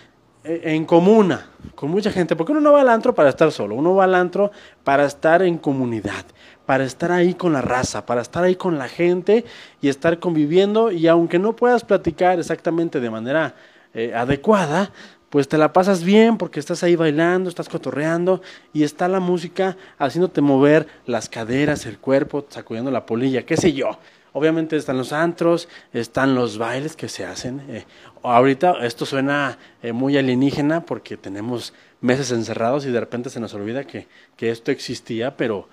eh, 0.44 0.60
en 0.64 0.84
comuna 0.84 1.50
con 1.74 1.90
mucha 1.90 2.10
gente, 2.12 2.36
porque 2.36 2.52
uno 2.52 2.60
no 2.60 2.72
va 2.72 2.80
al 2.80 2.88
antro 2.88 3.14
para 3.14 3.28
estar 3.28 3.50
solo, 3.50 3.74
uno 3.74 3.94
va 3.94 4.04
al 4.04 4.14
antro 4.14 4.52
para 4.84 5.04
estar 5.04 5.42
en 5.42 5.58
comunidad, 5.58 6.24
para 6.64 6.84
estar 6.84 7.10
ahí 7.10 7.34
con 7.34 7.52
la 7.52 7.60
raza, 7.60 8.06
para 8.06 8.22
estar 8.22 8.44
ahí 8.44 8.54
con 8.54 8.78
la 8.78 8.88
gente 8.88 9.44
y 9.80 9.88
estar 9.88 10.18
conviviendo 10.20 10.92
y 10.92 11.08
aunque 11.08 11.38
no 11.38 11.56
puedas 11.56 11.84
platicar 11.84 12.38
exactamente 12.38 13.00
de 13.00 13.10
manera 13.10 13.54
eh, 13.92 14.12
adecuada, 14.14 14.92
pues 15.30 15.48
te 15.48 15.58
la 15.58 15.72
pasas 15.72 16.04
bien 16.04 16.38
porque 16.38 16.60
estás 16.60 16.82
ahí 16.82 16.96
bailando, 16.96 17.48
estás 17.48 17.68
cotorreando 17.68 18.42
y 18.72 18.84
está 18.84 19.08
la 19.08 19.20
música 19.20 19.76
haciéndote 19.98 20.40
mover 20.40 20.86
las 21.06 21.28
caderas, 21.28 21.86
el 21.86 21.98
cuerpo, 21.98 22.46
sacudiendo 22.48 22.90
la 22.90 23.06
polilla, 23.06 23.44
qué 23.44 23.56
sé 23.56 23.72
yo. 23.72 23.98
Obviamente 24.32 24.76
están 24.76 24.98
los 24.98 25.12
antros, 25.12 25.68
están 25.92 26.34
los 26.34 26.58
bailes 26.58 26.94
que 26.94 27.08
se 27.08 27.24
hacen. 27.24 27.62
Eh, 27.68 27.86
ahorita 28.22 28.84
esto 28.84 29.06
suena 29.06 29.58
eh, 29.82 29.92
muy 29.92 30.16
alienígena 30.18 30.84
porque 30.84 31.16
tenemos 31.16 31.72
meses 32.00 32.30
encerrados 32.30 32.84
y 32.84 32.90
de 32.90 33.00
repente 33.00 33.30
se 33.30 33.40
nos 33.40 33.54
olvida 33.54 33.84
que, 33.84 34.08
que 34.36 34.50
esto 34.50 34.70
existía, 34.70 35.36
pero 35.36 35.68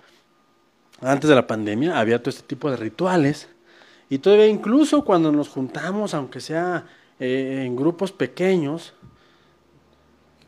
antes 1.01 1.29
de 1.29 1.35
la 1.35 1.45
pandemia 1.45 1.99
había 1.99 2.19
todo 2.19 2.29
este 2.29 2.47
tipo 2.47 2.71
de 2.71 2.77
rituales 2.77 3.49
y 4.09 4.19
todavía 4.19 4.47
incluso 4.47 5.03
cuando 5.03 5.31
nos 5.31 5.49
juntamos, 5.49 6.13
aunque 6.13 6.39
sea 6.39 6.85
eh, 7.19 7.63
en 7.65 7.75
grupos 7.75 8.11
pequeños, 8.11 8.93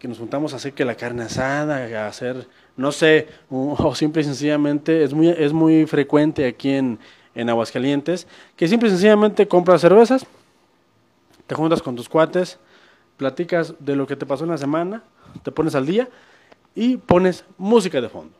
que 0.05 0.09
nos 0.09 0.19
juntamos 0.19 0.53
a 0.53 0.57
hacer 0.57 0.74
que 0.74 0.85
la 0.85 0.93
carne 0.93 1.24
asada, 1.24 1.77
a 1.77 2.07
hacer, 2.07 2.47
no 2.77 2.91
sé, 2.91 3.27
o 3.50 3.95
simple 3.95 4.21
y 4.21 4.25
sencillamente, 4.25 5.03
es 5.03 5.15
muy, 5.15 5.29
es 5.29 5.51
muy 5.51 5.88
frecuente 5.88 6.45
aquí 6.45 6.69
en, 6.69 7.00
en 7.33 7.50
Aguascalientes, 7.50 8.27
que 8.55 8.67
simple 8.67 8.88
y 8.88 8.91
sencillamente 8.91 9.47
compras 9.47 9.81
cervezas, 9.81 10.27
te 11.47 11.55
juntas 11.55 11.81
con 11.81 11.95
tus 11.95 12.07
cuates, 12.07 12.59
platicas 13.17 13.74
de 13.79 13.95
lo 13.95 14.05
que 14.05 14.15
te 14.15 14.27
pasó 14.27 14.43
en 14.43 14.51
la 14.51 14.59
semana, 14.59 15.01
te 15.41 15.51
pones 15.51 15.74
al 15.74 15.88
día 15.88 16.07
y 16.75 16.97
pones 16.97 17.43
música 17.57 18.00
de 18.00 18.07
fondo. 18.09 18.38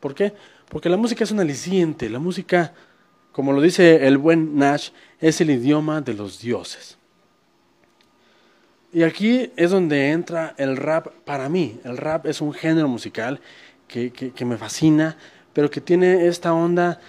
¿Por 0.00 0.14
qué? 0.14 0.32
Porque 0.70 0.88
la 0.88 0.96
música 0.96 1.22
es 1.22 1.30
un 1.30 1.40
aliciente, 1.40 2.08
la 2.08 2.18
música, 2.18 2.72
como 3.30 3.52
lo 3.52 3.60
dice 3.60 4.06
el 4.06 4.16
buen 4.16 4.56
Nash, 4.56 4.88
es 5.20 5.38
el 5.42 5.50
idioma 5.50 6.00
de 6.00 6.14
los 6.14 6.40
dioses. 6.40 6.96
Y 8.94 9.02
aquí 9.02 9.50
es 9.56 9.72
donde 9.72 10.12
entra 10.12 10.54
el 10.56 10.76
rap 10.76 11.08
para 11.24 11.48
mí. 11.48 11.80
El 11.84 11.96
rap 11.96 12.26
es 12.26 12.40
un 12.40 12.52
género 12.52 12.86
musical 12.86 13.40
que, 13.88 14.12
que, 14.12 14.44
me 14.44 14.56
fascina, 14.56 15.16
pero 15.52 15.68
que 15.68 15.80
tiene 15.80 16.28
esta 16.28 16.54
onda 16.54 17.00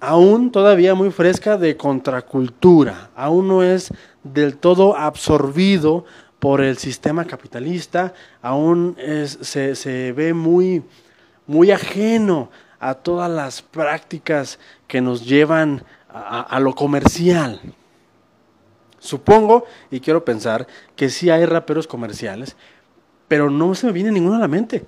aún 0.00 0.50
todavía 0.50 0.94
muy 0.94 1.10
fresca 1.10 1.58
de 1.58 1.76
contracultura. 1.76 3.10
Aún 3.14 3.46
no 3.46 3.62
es 3.62 3.92
del 4.24 4.56
todo 4.56 4.96
absorbido 4.96 6.06
por 6.38 6.62
el 6.62 6.78
sistema 6.78 7.26
capitalista, 7.26 8.14
aún 8.40 8.96
es, 8.98 9.38
se, 9.42 9.74
se 9.74 10.12
ve 10.12 10.32
muy, 10.32 10.82
muy 11.46 11.72
ajeno 11.72 12.50
a 12.80 12.94
todas 12.94 13.30
las 13.30 13.60
prácticas 13.60 14.58
que 14.86 15.00
nos 15.00 15.26
llevan 15.26 15.82
a, 16.08 16.58
lo 16.60 16.74
comercial. 16.74 17.60
Supongo 18.98 19.64
y 19.90 20.00
quiero 20.00 20.24
pensar 20.24 20.66
que 20.96 21.08
sí 21.08 21.30
hay 21.30 21.46
raperos 21.46 21.86
comerciales, 21.86 22.56
pero 23.28 23.50
no 23.50 23.74
se 23.74 23.86
me 23.86 23.92
viene 23.92 24.12
ninguno 24.12 24.36
a 24.36 24.40
la 24.40 24.48
mente. 24.48 24.84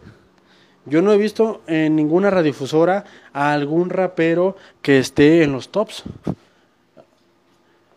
Yo 0.87 1.03
no 1.03 1.13
he 1.13 1.19
visto 1.19 1.63
en 1.67 1.95
ninguna 1.95 2.31
radiodifusora 2.31 3.05
a 3.33 3.53
algún 3.53 3.91
rapero 3.91 4.57
que 4.83 4.99
esté 4.99 5.43
en 5.43 5.53
los 5.53 5.69
tops. 5.69 6.05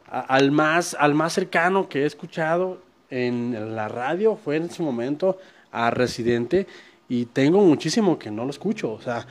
Al 0.05 0.51
más, 0.51 0.96
al 1.00 1.15
más 1.15 1.34
cercano 1.34 1.89
que 1.89 2.03
he 2.03 2.05
escuchado 2.05 2.79
en 3.10 3.75
la 3.75 3.88
radio 3.88 4.36
fue 4.36 4.58
en 4.58 4.70
su 4.70 4.84
momento 4.84 5.38
a 5.72 5.89
Residente 5.89 6.67
y 7.10 7.25
tengo 7.25 7.62
muchísimo 7.62 8.20
que 8.20 8.29
no 8.29 8.43
lo 8.43 8.51
escucho. 8.51 8.91
O 8.91 9.01
sea, 9.01 9.25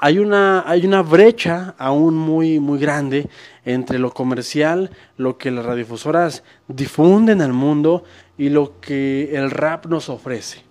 hay 0.00 0.18
una, 0.18 0.64
hay 0.66 0.86
una 0.86 1.02
brecha 1.02 1.74
aún 1.78 2.14
muy, 2.14 2.60
muy 2.60 2.78
grande 2.78 3.28
entre 3.64 3.98
lo 3.98 4.12
comercial, 4.12 4.90
lo 5.16 5.38
que 5.38 5.50
las 5.50 5.64
radiodifusoras 5.64 6.42
difunden 6.68 7.40
al 7.40 7.52
mundo 7.52 8.04
y 8.36 8.48
lo 8.48 8.80
que 8.80 9.34
el 9.36 9.50
rap 9.50 9.86
nos 9.86 10.08
ofrece. 10.08 10.62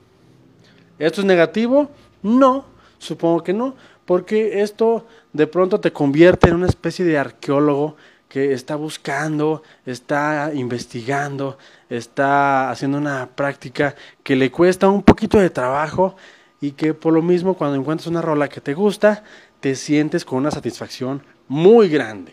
¿Esto 0.99 1.21
es 1.21 1.25
negativo? 1.25 1.89
No, 2.21 2.65
supongo 2.97 3.43
que 3.43 3.53
no, 3.53 3.75
porque 4.05 4.61
esto 4.61 5.05
de 5.33 5.47
pronto 5.47 5.79
te 5.79 5.91
convierte 5.91 6.49
en 6.49 6.55
una 6.55 6.67
especie 6.67 7.05
de 7.05 7.17
arqueólogo 7.17 7.95
que 8.27 8.53
está 8.53 8.75
buscando, 8.75 9.63
está 9.85 10.51
investigando, 10.53 11.57
está 11.89 12.69
haciendo 12.69 12.97
una 12.97 13.27
práctica 13.35 13.95
que 14.23 14.35
le 14.35 14.51
cuesta 14.51 14.87
un 14.87 15.03
poquito 15.03 15.37
de 15.37 15.49
trabajo 15.49 16.15
y 16.61 16.71
que 16.71 16.93
por 16.93 17.11
lo 17.11 17.21
mismo 17.21 17.55
cuando 17.55 17.77
encuentras 17.77 18.07
una 18.07 18.21
rola 18.21 18.47
que 18.47 18.61
te 18.61 18.73
gusta, 18.73 19.23
te 19.59 19.75
sientes 19.75 20.23
con 20.23 20.39
una 20.39 20.51
satisfacción 20.51 21.23
muy 21.47 21.89
grande. 21.89 22.31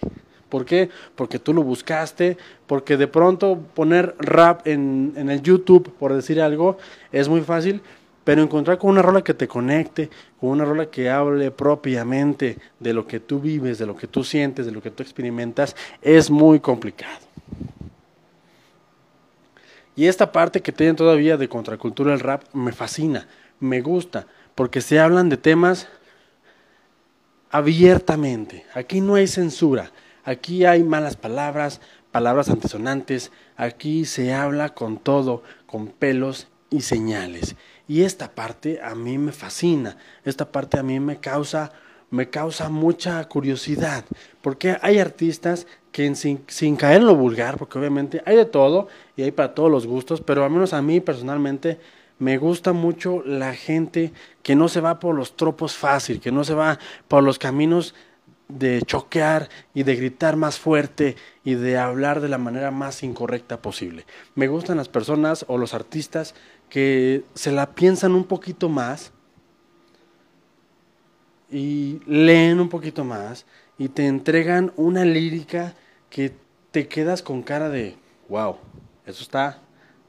¿Por 0.49 0.65
qué? 0.65 0.89
Porque 1.15 1.39
tú 1.39 1.53
lo 1.53 1.63
buscaste, 1.63 2.37
porque 2.67 2.97
de 2.97 3.09
pronto 3.09 3.59
poner 3.75 4.15
rap 4.19 4.67
en, 4.67 5.13
en 5.17 5.31
el 5.31 5.43
YouTube, 5.43 5.93
por 5.99 6.15
decir 6.15 6.41
algo, 6.41 6.79
es 7.11 7.29
muy 7.29 7.41
fácil, 7.41 7.83
pero 8.25 8.43
encontrar 8.43 8.79
con 8.79 8.91
una 8.91 9.01
rola 9.01 9.23
que 9.23 9.33
te 9.33 9.49
conecte, 9.49 10.11
con 10.39 10.51
una 10.51 10.67
rola 10.67 10.91
que 10.91 11.09
hable 11.09 11.51
propiamente 11.51 12.59
de 12.79 12.93
lo 12.93 13.07
que 13.07 13.21
tú 13.21 13.41
vives, 13.41 13.79
de 13.79 13.87
lo 13.87 13.97
que 13.97 14.07
tú 14.07 14.23
sientes, 14.23 14.67
de 14.67 14.73
lo 14.73 14.83
que 14.83 14.91
tú 14.91 15.03
experimentas, 15.03 15.75
es 16.03 16.31
muy 16.31 16.61
complicado. 16.61 17.27
Y 19.97 20.07
esta 20.07 20.31
parte 20.31 20.61
que 20.61 20.73
tienen 20.73 20.95
todavía 20.95 21.37
de 21.37 21.49
contracultura 21.49 22.13
el 22.13 22.21
rap 22.21 22.45
me 22.53 22.73
fascina, 22.73 23.27
me 23.61 23.81
gusta, 23.81 24.27
porque 24.55 24.81
se 24.81 24.99
hablan 25.01 25.29
de 25.29 25.37
temas 25.37 25.89
abiertamente. 27.51 28.67
Aquí 28.75 29.01
no 29.01 29.15
hay 29.15 29.27
censura, 29.27 29.93
aquí 30.25 30.65
hay 30.65 30.83
malas 30.83 31.17
palabras, 31.17 31.81
palabras 32.11 32.49
antisonantes, 32.49 33.33
aquí 33.57 34.05
se 34.05 34.35
habla 34.35 34.71
con 34.71 34.99
todo, 34.99 35.43
con 35.67 35.89
pelos 35.89 36.49
y 36.71 36.83
señales. 36.83 37.57
Y 37.87 38.03
esta 38.03 38.33
parte 38.33 38.81
a 38.83 38.95
mí 38.95 39.19
me 39.19 39.33
fascina, 39.33 39.97
esta 40.25 40.51
parte 40.51 40.79
a 40.79 40.83
mí 40.83 41.01
me 41.01 41.19
causa 41.19 41.73
me 42.11 42.31
causa 42.31 42.69
mucha 42.69 43.23
curiosidad, 43.29 44.05
porque 44.41 44.77
hay 44.81 44.99
artistas 44.99 45.67
que 45.93 46.15
sin, 46.15 46.43
sin, 46.47 46.77
caer 46.77 47.03
en 47.03 47.07
lo 47.07 47.15
vulgar, 47.15 47.59
porque 47.59 47.79
obviamente 47.79 48.23
hay 48.25 48.37
de 48.37 48.47
todo 48.47 48.89
y 49.17 49.23
hay 49.23 49.31
para 49.31 49.55
todos 49.55 49.71
los 49.71 49.87
gustos, 49.87 50.21
pero 50.21 50.45
al 50.45 50.51
menos 50.51 50.73
a 50.73 50.81
mí 50.81 51.01
personalmente 51.01 51.79
me 52.19 52.37
gusta 52.39 52.73
mucho 52.73 53.23
la 53.25 53.55
gente 53.55 54.13
que 54.43 54.57
no 54.57 54.69
se 54.69 54.81
va 54.81 54.99
por 54.99 55.15
los 55.15 55.37
tropos 55.37 55.77
fácil, 55.77 56.21
que 56.21 56.33
no 56.33 56.45
se 56.45 56.55
va 56.55 56.79
por 57.07 57.23
los 57.23 57.39
caminos 57.39 57.95
de 58.49 58.83
choquear 58.83 59.49
y 59.75 59.83
de 59.83 59.95
gritar 59.95 60.37
más 60.37 60.59
fuerte 60.59 61.17
y 61.45 61.55
de 61.55 61.79
hablar 61.79 62.21
de 62.21 62.29
la 62.29 62.39
manera 62.39 62.71
más 62.71 63.03
incorrecta 63.03 63.61
posible. 63.61 64.07
Me 64.35 64.49
gustan 64.49 64.79
las 64.79 64.89
personas 64.89 65.45
o 65.49 65.59
los 65.59 65.75
artistas 65.75 66.35
que 66.71 67.25
se 67.35 67.53
la 67.53 67.75
piensan 67.75 68.15
un 68.15 68.25
poquito 68.25 68.69
más 68.69 69.13
y 71.51 72.01
leen 72.07 72.61
un 72.61 72.69
poquito 72.69 73.05
más 73.05 73.47
y 73.79 73.89
te 73.89 74.07
entregan 74.07 74.73
una 74.77 75.05
lírica 75.05 75.75
que 76.11 76.35
te 76.71 76.89
quedas 76.89 77.23
con 77.23 77.43
cara 77.43 77.69
de, 77.69 77.97
wow, 78.29 78.57
eso 79.07 79.23
está 79.23 79.61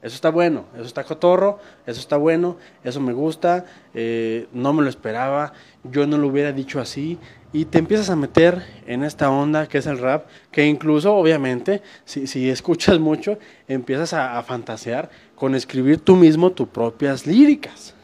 eso 0.02 0.14
está 0.14 0.30
bueno, 0.30 0.64
eso 0.74 0.84
está 0.84 1.04
cotorro, 1.04 1.58
eso 1.86 2.00
está 2.00 2.16
bueno, 2.16 2.56
eso 2.84 3.00
me 3.00 3.12
gusta, 3.12 3.66
eh, 3.92 4.46
no 4.52 4.72
me 4.72 4.82
lo 4.82 4.88
esperaba, 4.88 5.52
yo 5.84 6.06
no 6.06 6.16
lo 6.16 6.28
hubiera 6.28 6.52
dicho 6.52 6.80
así. 6.80 7.18
Y 7.52 7.66
te 7.66 7.78
empiezas 7.78 8.08
a 8.08 8.16
meter 8.16 8.64
en 8.86 9.02
esta 9.02 9.30
onda 9.30 9.68
que 9.68 9.76
es 9.78 9.86
el 9.86 9.98
rap, 9.98 10.26
que 10.50 10.64
incluso, 10.64 11.14
obviamente, 11.14 11.82
si, 12.04 12.26
si 12.26 12.48
escuchas 12.48 12.98
mucho, 13.00 13.38
empiezas 13.68 14.14
a, 14.14 14.42
fantasear 14.42 15.10
con 15.34 15.54
escribir 15.54 16.00
tú 16.00 16.16
mismo 16.16 16.50
tus 16.50 16.68
propias 16.68 17.26
líricas. 17.26 17.94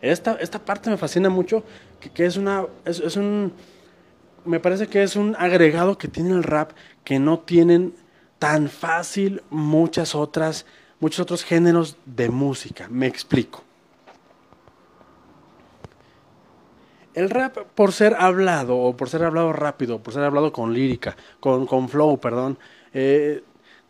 Esta, 0.00 0.34
esta 0.40 0.58
parte 0.58 0.90
me 0.90 0.96
fascina 0.96 1.28
mucho, 1.28 1.62
que, 2.12 2.26
es 2.26 2.36
una, 2.36 2.66
es, 2.84 2.98
es 2.98 3.16
un, 3.16 3.52
me 4.44 4.58
parece 4.58 4.88
que 4.88 5.04
es 5.04 5.14
un 5.14 5.36
agregado 5.38 5.96
que 5.96 6.08
tiene 6.08 6.30
el 6.30 6.42
rap 6.42 6.72
que 7.04 7.20
no 7.20 7.38
tienen 7.38 7.94
tan 8.40 8.68
fácil 8.68 9.42
muchas 9.50 10.14
otras 10.14 10.64
muchos 11.00 11.20
otros 11.20 11.44
géneros 11.44 11.96
de 12.04 12.28
música. 12.28 12.86
Me 12.88 13.06
explico. 13.06 13.64
El 17.12 17.28
rap, 17.28 17.56
por 17.74 17.92
ser 17.92 18.14
hablado, 18.14 18.78
o 18.78 18.96
por 18.96 19.08
ser 19.08 19.24
hablado 19.24 19.52
rápido, 19.52 19.98
por 20.00 20.14
ser 20.14 20.22
hablado 20.22 20.52
con 20.52 20.72
lírica, 20.72 21.16
con, 21.40 21.66
con 21.66 21.88
flow, 21.88 22.20
perdón, 22.20 22.56
eh, 22.94 23.42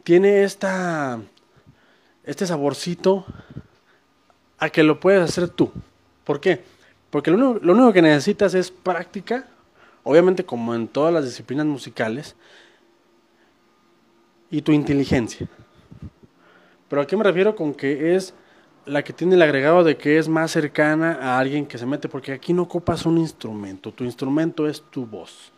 tiene 0.02 0.42
esta, 0.44 1.20
este 2.24 2.46
saborcito 2.46 3.26
a 4.58 4.70
que 4.70 4.82
lo 4.82 4.98
puedes 4.98 5.22
hacer 5.22 5.48
tú. 5.50 5.70
¿Por 6.24 6.40
qué? 6.40 6.64
Porque 7.10 7.30
lo 7.30 7.36
único, 7.36 7.64
lo 7.64 7.72
único 7.74 7.92
que 7.92 8.02
necesitas 8.02 8.54
es 8.54 8.70
práctica, 8.70 9.46
obviamente 10.02 10.44
como 10.44 10.74
en 10.74 10.88
todas 10.88 11.12
las 11.12 11.24
disciplinas 11.24 11.66
musicales, 11.66 12.36
y 14.50 14.62
tu 14.62 14.72
inteligencia. 14.72 15.46
Pero 16.90 17.02
¿a 17.02 17.06
qué 17.06 17.16
me 17.16 17.23
refiero 17.23 17.54
con 17.54 17.73
que 17.73 18.16
es 18.16 18.35
la 18.85 19.04
que 19.04 19.12
tiene 19.12 19.37
el 19.37 19.42
agregado 19.42 19.85
de 19.85 19.97
que 19.97 20.18
es 20.18 20.28
más 20.28 20.50
cercana 20.50 21.18
a 21.23 21.38
alguien 21.38 21.64
que 21.64 21.78
se 21.78 21.87
mete? 21.87 22.09
Porque 22.09 22.32
aquí 22.32 22.52
no 22.52 22.62
ocupas 22.62 23.06
un 23.06 23.16
instrumento, 23.16 23.92
tu 23.92 24.02
instrumento 24.02 24.66
es 24.66 24.82
tu 24.90 25.06
voz, 25.06 25.52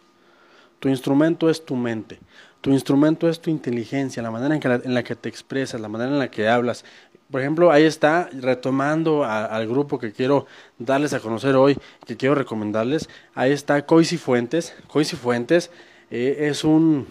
tu 0.79 0.91
instrumento 0.91 1.49
es 1.49 1.65
tu 1.65 1.75
mente, 1.75 2.21
tu 2.61 2.71
instrumento 2.71 3.31
es 3.31 3.41
tu 3.41 3.49
inteligencia, 3.49 4.23
la 4.23 4.31
manera 4.31 4.55
en, 4.85 4.93
la, 4.93 5.03
que 5.03 5.17
te 5.17 5.31
expresas, 5.31 5.81
la 5.81 5.89
manera 5.89 6.11
en 6.11 6.19
la 6.19 6.31
que 6.31 6.51
hablas. 6.51 6.85
Por 7.31 7.41
ejemplo, 7.41 7.73
ahí 7.73 7.85
está, 7.85 8.29
retomando 8.31 9.25
al 9.25 9.67
grupo 9.67 9.99
que 9.99 10.13
quiero 10.13 10.45
darles 10.79 11.15
a 11.15 11.21
conocer 11.21 11.57
hoy, 11.57 11.79
que 12.07 12.19
quiero 12.19 12.35
recomendarles, 12.35 13.09
ahí 13.35 13.53
está 13.53 13.87
Coisi 13.87 14.19
Fuentes. 14.19 14.75
Coisi 14.87 15.17
Fuentes 15.17 15.71
eh, 16.11 16.37
es, 16.41 16.63
un, 16.63 17.07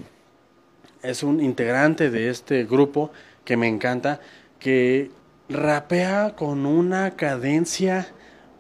es 1.02 1.24
un 1.24 1.42
integrante 1.42 2.12
de 2.12 2.30
este 2.30 2.66
grupo 2.66 3.12
que 3.44 3.58
me 3.58 3.68
encanta, 3.68 4.20
que 4.60 5.12
rapea 5.50 6.36
con 6.36 6.66
una 6.66 7.12
cadencia 7.12 8.08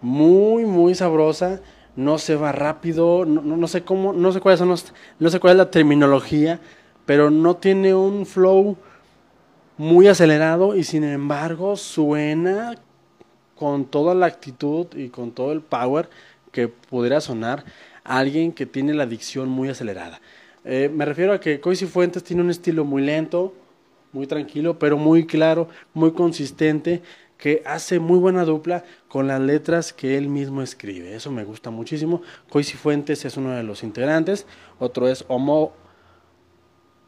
muy, 0.01 0.65
muy 0.65 0.95
sabrosa, 0.95 1.61
no 1.95 2.17
se 2.17 2.35
va 2.35 2.51
rápido, 2.51 3.25
no, 3.25 3.41
no, 3.41 3.67
sé 3.67 3.83
cómo, 3.83 4.13
no 4.13 4.31
sé 4.31 4.39
cuáles 4.39 4.59
son 4.59 4.69
los, 4.69 4.93
cuál 5.39 5.53
es 5.53 5.57
la 5.57 5.71
terminología, 5.71 6.59
pero 7.05 7.29
no 7.29 7.55
tiene 7.57 7.93
un 7.93 8.25
flow 8.25 8.77
muy 9.77 10.07
acelerado 10.07 10.75
y 10.75 10.83
sin 10.83 11.03
embargo 11.03 11.75
suena 11.75 12.75
con 13.55 13.85
toda 13.85 14.15
la 14.15 14.25
actitud 14.25 14.88
y 14.95 15.09
con 15.09 15.31
todo 15.31 15.51
el 15.51 15.61
power 15.61 16.09
que 16.51 16.67
pudiera 16.67 17.21
sonar 17.21 17.63
alguien 18.03 18.51
que 18.51 18.65
tiene 18.65 18.93
la 18.93 19.05
dicción 19.05 19.50
muy 19.50 19.69
acelerada. 19.69 20.19
Eh, 20.63 20.89
me 20.93 21.05
refiero 21.05 21.33
a 21.33 21.39
que 21.39 21.59
Coisi 21.59 21.85
Fuentes 21.85 22.23
tiene 22.23 22.41
un 22.41 22.50
estilo 22.50 22.85
muy 22.85 23.01
lento, 23.01 23.53
muy 24.13 24.27
tranquilo, 24.27 24.77
pero 24.80 24.98
muy 24.98 25.25
claro, 25.25 25.68
muy 25.94 26.12
consistente, 26.12 27.01
que 27.38 27.63
hace 27.65 28.00
muy 28.00 28.20
buena 28.20 28.46
dupla 28.46 28.86
con 29.08 29.27
las 29.27 29.41
letras 29.41 29.94
que 29.94 30.18
él 30.18 30.30
mismo 30.30 30.62
escribe. 30.62 31.15
Eso 31.15 31.32
me 31.32 31.44
gusta 31.44 31.72
muchísimo. 31.72 32.22
Coisi 32.50 32.77
Fuentes 32.77 33.25
es 33.25 33.36
uno 33.36 33.51
de 33.51 33.63
los 33.63 33.82
integrantes, 33.84 34.46
otro 34.77 35.08
es 35.08 35.25
Homo, 35.27 35.74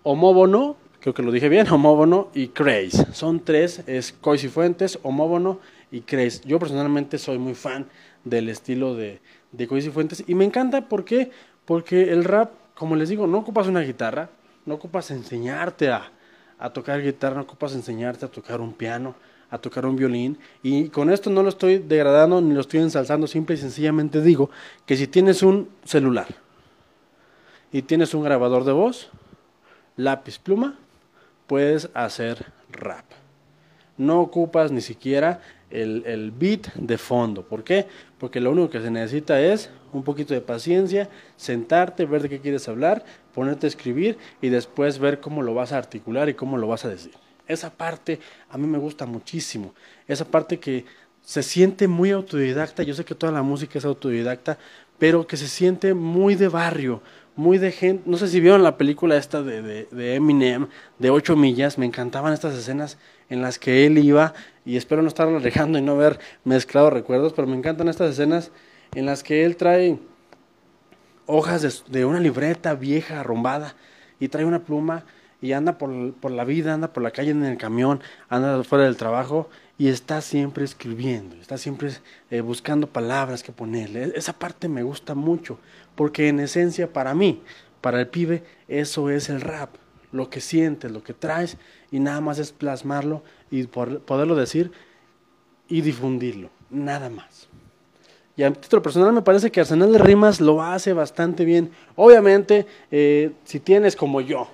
Homóbono, 0.02 0.76
creo 1.00 1.14
que 1.14 1.22
lo 1.22 1.32
dije 1.32 1.50
bien, 1.50 1.68
Homóbono 1.72 2.30
y 2.34 2.48
Craze. 2.48 3.14
Son 3.14 3.46
tres, 3.46 3.84
es 3.86 4.12
Coisi 4.12 4.48
Fuentes, 4.48 4.98
Homóbono 5.04 5.60
y 5.92 6.02
Craze. 6.02 6.42
Yo 6.46 6.58
personalmente 6.58 7.20
soy 7.20 7.38
muy 7.38 7.54
fan 7.54 7.88
del 8.24 8.50
estilo 8.50 8.96
de, 8.96 9.22
de 9.52 9.68
Coisi 9.68 9.92
Fuentes 9.92 10.24
y 10.26 10.34
me 10.34 10.46
encanta 10.46 10.90
¿por 10.90 11.06
qué? 11.06 11.30
porque 11.66 12.12
el 12.12 12.24
rap, 12.24 12.52
como 12.76 12.96
les 12.96 13.10
digo, 13.10 13.28
no 13.28 13.40
ocupas 13.40 13.68
una 13.68 13.82
guitarra, 13.82 14.30
no 14.66 14.76
ocupas 14.76 15.12
enseñarte 15.12 15.90
a 15.90 16.12
a 16.60 16.70
tocar 16.72 17.02
guitarra, 17.02 17.36
no 17.36 17.42
ocupas 17.42 17.74
enseñarte 17.74 18.26
a 18.26 18.30
tocar 18.30 18.62
un 18.62 18.74
piano, 18.74 19.16
a 19.50 19.58
tocar 19.58 19.86
un 19.86 19.96
violín. 19.96 20.38
Y 20.62 20.90
con 20.90 21.10
esto 21.10 21.30
no 21.30 21.44
lo 21.44 21.50
estoy 21.50 21.78
degradando 21.78 22.42
ni 22.42 22.54
lo 22.54 22.62
estoy 22.62 22.80
ensalzando, 22.80 23.28
simple 23.28 23.56
y 23.56 23.60
sencillamente 23.60 24.22
digo 24.22 24.50
que 24.86 24.98
si 24.98 25.08
tienes 25.08 25.44
un 25.44 25.70
celular 25.84 26.28
y 27.72 27.82
tienes 27.82 28.14
un 28.14 28.24
grabador 28.24 28.64
de 28.64 28.72
voz, 28.72 29.10
lápiz, 29.96 30.40
pluma, 30.40 30.76
puedes 31.48 31.90
hacer 31.94 32.46
rap. 32.72 33.06
No 34.04 34.22
ocupas 34.22 34.72
ni 34.72 34.82
siquiera 34.82 35.42
el, 35.70 36.04
el, 36.06 36.32
beat 36.32 36.74
de 36.76 36.98
fondo. 36.98 37.44
¿Por 37.44 37.64
qué? 37.64 37.88
Porque 38.20 38.40
lo 38.40 38.52
único 38.52 38.70
que 38.70 38.82
se 38.82 38.92
necesita 38.92 39.42
es 39.42 39.70
un 39.92 40.04
poquito 40.04 40.34
de 40.34 40.42
paciencia, 40.42 41.10
sentarte, 41.36 42.06
ver 42.06 42.22
de 42.22 42.30
qué 42.30 42.40
quieres 42.40 42.68
hablar, 42.68 43.04
ponerte 43.34 43.66
a 43.66 43.70
escribir 43.70 44.18
y 44.42 44.50
después 44.50 45.00
ver 45.00 45.20
cómo 45.20 45.42
lo 45.42 45.54
vas 45.54 45.72
a 45.72 45.78
articular 45.78 46.30
y 46.30 46.34
cómo 46.34 46.58
lo 46.58 46.68
vas 46.68 46.86
a 46.86 46.90
decir. 46.90 47.14
Esa 47.48 47.72
parte 47.72 48.20
a 48.50 48.58
mí 48.58 48.68
me 48.68 48.78
gusta 48.78 49.06
muchísimo. 49.06 49.74
Esa 50.08 50.26
parte 50.26 50.60
que 50.60 50.86
se 51.22 51.44
siente 51.44 51.88
muy 51.88 52.12
autodidacta. 52.12 52.84
Yo 52.84 52.94
sé 52.94 53.06
que 53.06 53.16
toda 53.16 53.32
la 53.32 53.42
música 53.42 53.80
es 53.80 53.86
autodidacta, 53.86 54.58
pero 55.00 55.26
que 55.26 55.38
se 55.38 55.48
siente 55.48 55.94
muy 55.94 56.36
de 56.36 56.48
barrio, 56.48 57.02
muy 57.36 57.58
de 57.58 57.72
gente. 57.72 58.04
No 58.06 58.18
sé 58.18 58.28
si 58.28 58.40
vieron 58.40 58.64
la 58.64 58.78
película 58.78 59.18
esta 59.18 59.42
de, 59.42 59.86
de, 59.90 60.16
Eminem, 60.16 60.68
de 61.00 61.10
8 61.10 61.36
millas. 61.36 61.78
Me 61.78 61.86
encantaban 61.86 62.34
estas 62.34 62.54
escenas 62.56 62.98
en 63.30 63.42
las 63.42 63.60
que 63.60 63.86
él 63.86 63.98
iba, 63.98 64.34
y 64.66 64.78
espero 64.78 65.02
no 65.02 65.08
estar 65.08 65.28
alejando 65.28 65.80
y 65.80 65.82
no 65.82 65.94
haber 65.94 66.20
mezclado 66.44 66.90
recuerdos, 66.90 67.34
pero 67.34 67.48
me 67.48 67.58
encantan 67.58 67.88
estas 67.88 68.12
escenas 68.12 68.52
en 68.94 69.06
las 69.06 69.24
que 69.24 69.46
él 69.46 69.56
trae 69.56 69.98
hojas 71.26 71.62
de, 71.62 72.00
de 72.00 72.06
una 72.06 72.20
libreta 72.20 72.76
vieja, 72.76 73.22
arrumbada, 73.22 73.76
y 74.20 74.28
trae 74.28 74.46
una 74.46 74.64
pluma 74.64 75.06
y 75.44 75.52
anda 75.52 75.78
por, 75.78 76.14
por, 76.14 76.32
la 76.32 76.46
vida, 76.46 76.74
anda 76.74 76.94
por 76.94 77.04
la 77.04 77.12
calle 77.12 77.32
en 77.32 77.44
el 77.44 77.58
camión, 77.58 78.02
anda 78.30 78.64
fuera 78.64 78.86
del 78.86 78.96
trabajo 78.96 79.50
y 79.78 79.90
está 79.90 80.22
siempre 80.22 80.64
escribiendo, 80.64 81.36
está 81.36 81.58
siempre 81.58 81.92
eh, 82.32 82.40
buscando 82.40 82.88
palabras 82.88 83.44
que 83.44 83.52
ponerle. 83.52 84.06
E, 84.06 84.14
esa 84.16 84.32
parte 84.32 84.70
me 84.70 84.84
gusta 84.84 85.16
mucho, 85.16 85.60
porque 85.96 86.28
en 86.28 86.40
esencia 86.40 86.92
para 86.92 87.14
mí, 87.14 87.42
para 87.82 88.00
el 88.00 88.08
pibe, 88.08 88.44
eso 88.68 89.10
es 89.10 89.30
el 89.30 89.42
rap, 89.42 89.76
lo 90.12 90.30
que 90.30 90.42
sientes, 90.42 90.92
lo 90.92 91.04
que 91.04 91.14
traes 91.14 91.58
y 91.92 92.00
nada 92.00 92.22
más 92.22 92.40
es 92.40 92.52
plasmarlo 92.52 93.24
y 93.52 93.64
poderlo 93.64 94.36
decir 94.36 94.72
y 95.68 95.82
difundirlo, 95.82 96.50
nada 96.70 97.10
más. 97.10 97.48
Y 98.36 98.44
a 98.44 98.52
título 98.52 98.82
personal 98.82 99.14
me 99.14 99.22
parece 99.22 99.52
que 99.52 99.60
Arsenal 99.60 99.92
de 99.92 100.00
Rimas 100.00 100.42
lo 100.42 100.64
hace 100.64 100.94
bastante 100.94 101.46
bien. 101.46 101.70
Obviamente, 101.96 102.66
eh, 102.90 103.32
si 103.44 103.60
tienes 103.60 103.96
como 103.96 104.22
yo, 104.22 104.48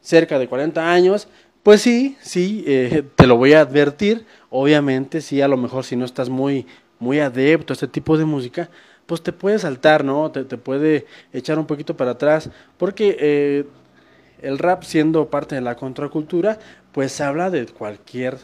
cerca 0.00 0.38
de 0.38 0.48
40 0.48 0.90
años, 0.90 1.28
pues 1.62 1.82
sí, 1.82 2.16
sí, 2.22 2.64
eh, 2.66 3.02
te 3.16 3.26
lo 3.26 3.36
voy 3.36 3.52
a 3.52 3.60
advertir. 3.60 4.24
Obviamente, 4.48 5.20
sí, 5.20 5.42
a 5.42 5.48
lo 5.48 5.58
mejor 5.58 5.84
si 5.84 5.94
no 5.94 6.06
estás 6.06 6.30
muy, 6.30 6.66
muy 6.98 7.20
adepto 7.20 7.72
a 7.72 7.74
este 7.74 7.88
tipo 7.88 8.16
de 8.16 8.24
música, 8.24 8.70
pues 9.06 9.22
te 9.22 9.32
puede 9.32 9.58
saltar, 9.58 10.04
¿no? 10.04 10.30
Te, 10.30 10.44
te 10.44 10.56
puede 10.56 11.06
echar 11.32 11.58
un 11.58 11.66
poquito 11.66 11.96
para 11.96 12.12
atrás, 12.12 12.50
porque 12.78 13.16
eh, 13.18 13.64
el 14.40 14.58
rap, 14.58 14.82
siendo 14.82 15.28
parte 15.28 15.54
de 15.54 15.60
la 15.60 15.76
contracultura, 15.76 16.58
pues 16.92 17.20
habla 17.20 17.50
de 17.50 17.66
cualquier 17.66 18.38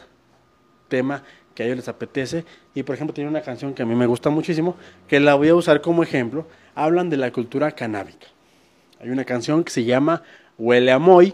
tema 0.87 1.23
que 1.55 1.63
a 1.63 1.65
ellos 1.65 1.77
les 1.77 1.87
apetece. 1.87 2.45
Y 2.73 2.83
por 2.83 2.95
ejemplo, 2.95 3.13
tiene 3.13 3.29
una 3.29 3.41
canción 3.41 3.73
que 3.73 3.83
a 3.83 3.85
mí 3.85 3.95
me 3.95 4.05
gusta 4.05 4.29
muchísimo, 4.29 4.75
que 5.07 5.19
la 5.19 5.35
voy 5.35 5.49
a 5.49 5.55
usar 5.55 5.81
como 5.81 6.03
ejemplo. 6.03 6.47
Hablan 6.75 7.09
de 7.09 7.17
la 7.17 7.31
cultura 7.31 7.71
canábica. 7.71 8.27
Hay 8.99 9.09
una 9.09 9.25
canción 9.25 9.63
que 9.63 9.71
se 9.71 9.83
llama 9.83 10.23
Huele 10.57 10.91
a 10.91 10.99
Moy 10.99 11.33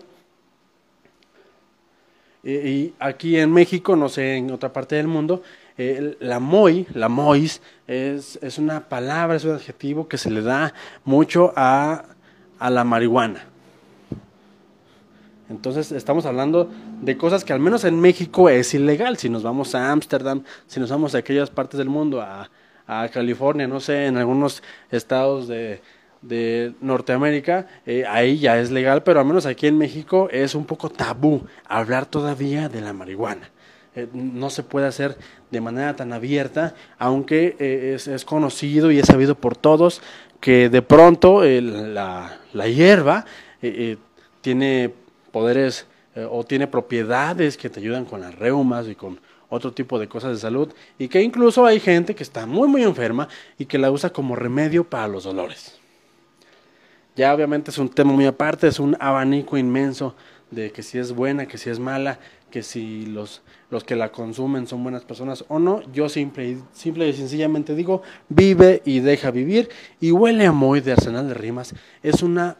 y 2.46 2.94
aquí 3.00 3.38
en 3.38 3.52
México, 3.52 3.96
no 3.96 4.08
sé, 4.08 4.36
en 4.36 4.52
otra 4.52 4.72
parte 4.72 4.96
del 4.96 5.08
mundo, 5.08 5.42
eh, 5.78 6.16
la 6.20 6.40
moi, 6.40 6.86
la 6.94 7.10
mois, 7.10 7.62
es, 7.88 8.40
es, 8.42 8.58
una 8.58 8.88
palabra, 8.88 9.36
es 9.36 9.46
un 9.46 9.56
adjetivo 9.56 10.08
que 10.08 10.18
se 10.18 10.32
le 10.32 10.42
da 10.42 10.74
mucho 11.04 11.54
a, 11.56 12.06
a 12.60 12.70
la 12.70 12.84
marihuana. 12.84 13.46
Entonces 15.50 15.92
estamos 15.92 16.26
hablando 16.26 16.72
de 17.02 17.18
cosas 17.18 17.44
que 17.44 17.54
al 17.54 17.60
menos 17.60 17.84
en 17.84 18.00
México 18.00 18.50
es 18.50 18.74
ilegal. 18.74 19.18
Si 19.18 19.30
nos 19.30 19.44
vamos 19.44 19.76
a 19.76 19.92
Ámsterdam, 19.92 20.44
si 20.66 20.80
nos 20.80 20.90
vamos 20.90 21.14
a 21.14 21.20
aquellas 21.20 21.52
partes 21.52 21.78
del 21.78 21.90
mundo, 21.90 22.22
a, 22.22 22.50
a 22.88 23.10
California, 23.10 23.68
no 23.68 23.80
sé, 23.80 24.08
en 24.08 24.18
algunos 24.18 24.64
estados 24.90 25.48
de, 25.48 25.82
de 26.22 26.74
Norteamérica, 26.82 27.68
eh, 27.86 28.06
ahí 28.08 28.40
ya 28.40 28.58
es 28.60 28.72
legal, 28.72 29.04
pero 29.04 29.20
al 29.20 29.26
menos 29.26 29.46
aquí 29.46 29.68
en 29.68 29.78
México 29.78 30.30
es 30.32 30.56
un 30.56 30.66
poco 30.66 30.90
tabú 30.90 31.46
hablar 31.68 32.06
todavía 32.06 32.70
de 32.70 32.82
la 32.82 32.94
marihuana. 32.94 33.52
Eh, 33.96 34.08
no 34.14 34.50
se 34.50 34.64
puede 34.64 34.88
hacer 34.88 35.18
de 35.52 35.62
manera 35.62 35.96
tan 35.96 36.14
abierta, 36.14 36.76
aunque 36.98 37.56
eh, 37.60 37.98
es, 38.06 38.26
conocido 38.26 38.92
y 38.92 39.00
es 39.00 39.08
sabido 39.08 39.36
por 39.36 39.56
todos 39.56 40.02
que 40.40 40.70
de 40.70 40.82
pronto 40.82 41.44
la, 41.44 42.40
la, 42.54 42.68
hierba 42.68 43.26
tiene 44.42 44.94
poderes 45.32 45.88
o 46.30 46.44
tiene 46.44 46.68
propiedades 46.68 47.58
que 47.58 47.70
te 47.70 47.80
ayudan 47.80 48.06
con 48.06 48.22
las 48.22 48.36
reumas 48.36 48.88
y 48.88 48.96
con 48.96 49.20
otro 49.50 49.72
tipo 49.74 50.00
de 50.00 50.08
cosas 50.08 50.32
de 50.32 50.38
salud 50.38 50.72
y 51.00 51.08
que 51.08 51.22
incluso 51.22 51.66
hay 51.66 51.80
gente 51.80 52.16
que 52.16 52.24
está 52.24 52.46
muy 52.46 52.68
muy 52.68 52.84
enferma 52.84 53.28
y 53.58 53.66
que 53.66 53.78
la 53.78 53.92
usa 53.92 54.12
como 54.12 54.36
remedio 54.36 54.84
para 54.84 55.08
los 55.08 55.24
dolores. 55.24 55.80
Ya 57.16 57.34
obviamente 57.34 57.72
es 57.72 57.78
un 57.78 57.90
tema 57.90 58.12
muy 58.12 58.26
aparte, 58.26 58.68
es 58.68 58.80
un 58.80 58.98
abanico 59.00 59.58
inmenso 59.58 60.16
de 60.56 60.72
que 60.72 60.82
si 60.82 60.98
es 60.98 61.12
buena, 61.12 61.48
que 61.48 61.58
si 61.58 61.70
es 61.70 61.80
mala, 61.80 62.20
que 62.50 62.64
si 62.64 63.06
los, 63.06 63.42
los 63.70 63.84
que 63.84 63.96
la 63.96 64.12
consumen 64.12 64.66
son 64.66 64.82
buenas 64.82 65.04
personas 65.04 65.46
o 65.50 65.60
no. 65.60 65.82
Yo 65.92 66.10
simple, 66.10 66.58
simple 66.72 67.08
y 67.10 67.14
sencillamente 67.14 67.76
digo, 67.76 68.02
vive 68.30 68.82
y 68.86 69.02
deja 69.02 69.30
vivir. 69.30 69.70
Y 70.00 70.12
Huele 70.12 70.46
a 70.46 70.52
Moy 70.52 70.80
de 70.80 70.94
Arsenal 70.94 71.28
de 71.28 71.34
Rimas 71.34 71.76
es 72.02 72.24
una, 72.24 72.58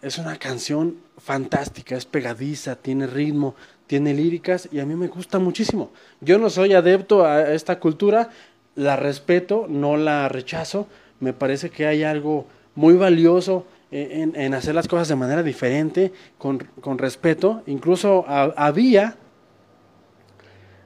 es 0.00 0.18
una 0.18 0.36
canción 0.36 0.96
fantástica, 1.18 1.96
es 1.96 2.06
pegadiza, 2.06 2.76
tiene 2.76 3.06
ritmo, 3.06 3.56
tiene 3.88 4.14
líricas 4.14 4.68
y 4.70 4.78
a 4.78 4.86
mí 4.86 4.94
me 4.94 5.08
gusta 5.08 5.38
muchísimo. 5.38 5.90
Yo 6.20 6.38
no 6.38 6.48
soy 6.48 6.74
adepto 6.74 7.24
a 7.24 7.52
esta 7.52 7.80
cultura, 7.80 8.30
la 8.76 8.94
respeto, 8.94 9.66
no 9.68 9.96
la 9.96 10.28
rechazo. 10.28 10.86
Me 11.18 11.32
parece 11.32 11.70
que 11.70 11.86
hay 11.86 12.04
algo 12.04 12.46
muy 12.76 12.94
valioso 12.94 13.66
en, 13.90 14.54
hacer 14.54 14.74
las 14.74 14.88
cosas 14.88 15.08
de 15.08 15.16
manera 15.16 15.42
diferente, 15.42 16.12
con, 16.36 16.58
con 16.80 16.98
respeto. 16.98 17.62
Incluso 17.66 18.24
había, 18.28 19.16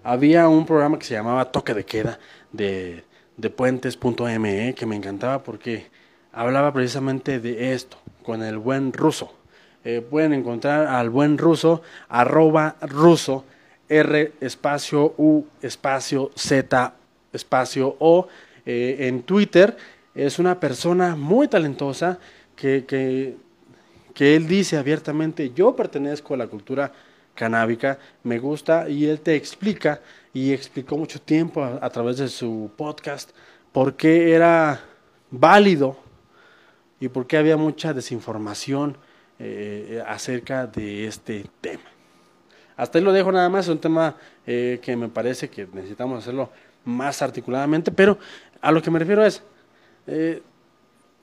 había 0.02 0.48
un 0.48 0.66
programa 0.66 0.98
que 0.98 1.06
se 1.06 1.14
llamaba 1.14 1.50
Toque 1.50 1.74
de 1.74 1.84
Queda 1.84 2.18
de, 2.52 3.04
de 3.36 3.50
puentes.me 3.50 4.74
que 4.74 4.86
me 4.86 4.96
encantaba 4.96 5.42
porque 5.42 5.86
hablaba 6.32 6.72
precisamente 6.72 7.40
de 7.40 7.72
esto, 7.74 7.98
con 8.22 8.42
el 8.42 8.58
buen 8.58 8.92
ruso. 8.92 9.34
Eh, 9.84 10.00
pueden 10.00 10.32
encontrar 10.32 10.86
al 10.86 11.10
buen 11.10 11.38
ruso, 11.38 11.82
arroba 12.08 12.76
ruso, 12.82 13.44
R 13.88 14.32
espacio 14.40 15.14
U 15.18 15.44
espacio 15.60 16.30
Z 16.36 16.94
espacio 17.32 17.96
O 17.98 18.28
eh, 18.64 18.96
en 19.00 19.22
Twitter 19.22 19.76
es 20.14 20.38
una 20.38 20.60
persona 20.60 21.16
muy 21.16 21.48
talentosa 21.48 22.18
que, 22.62 22.84
que, 22.84 23.36
que 24.14 24.36
él 24.36 24.46
dice 24.46 24.76
abiertamente, 24.76 25.50
yo 25.50 25.74
pertenezco 25.74 26.34
a 26.34 26.36
la 26.36 26.46
cultura 26.46 26.92
canábica, 27.34 27.98
me 28.22 28.38
gusta 28.38 28.88
y 28.88 29.06
él 29.06 29.20
te 29.20 29.34
explica 29.34 30.00
y 30.32 30.52
explicó 30.52 30.96
mucho 30.96 31.20
tiempo 31.20 31.64
a, 31.64 31.90
través 31.90 32.18
de 32.18 32.28
su 32.28 32.70
podcast 32.76 33.32
por 33.72 33.96
qué 33.96 34.32
era 34.32 34.80
válido 35.32 35.96
y 37.00 37.08
por 37.08 37.26
qué 37.26 37.36
había 37.36 37.56
mucha 37.56 37.92
desinformación 37.92 38.96
eh, 39.40 40.00
acerca 40.06 40.68
de 40.68 41.08
este 41.08 41.44
tema. 41.60 41.90
Hasta 42.76 42.98
ahí 42.98 43.04
lo 43.04 43.12
dejo 43.12 43.32
nada 43.32 43.48
más, 43.48 43.64
es 43.64 43.72
un 43.72 43.80
tema 43.80 44.14
eh, 44.46 44.78
que 44.80 44.94
me 44.94 45.08
parece 45.08 45.50
que 45.50 45.66
necesitamos 45.72 46.20
hacerlo 46.20 46.52
más 46.84 47.22
articuladamente, 47.22 47.90
pero 47.90 48.18
a 48.60 48.70
lo 48.70 48.80
que 48.80 48.92
me 48.92 49.00
refiero 49.00 49.24
es, 49.24 49.42
eh, 50.06 50.42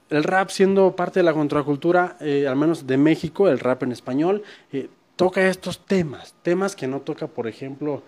el 0.10 0.24
rap 0.24 0.50
siendo 0.50 0.96
parte 0.96 1.20
de 1.20 1.24
la 1.24 1.34
contracultura, 1.34 2.18
eh, 2.20 2.48
al 2.48 2.56
menos 2.56 2.88
de 2.88 2.98
México, 2.98 3.48
el 3.48 3.60
rap 3.60 3.84
en 3.84 3.92
español, 3.92 4.44
eh, 4.72 4.90
toca 5.16 5.48
estos 5.48 5.86
temas, 5.86 6.36
temas 6.42 6.76
que 6.76 6.88
no 6.88 7.02
toca, 7.02 7.28
por 7.28 7.48
ejemplo, 7.48 8.04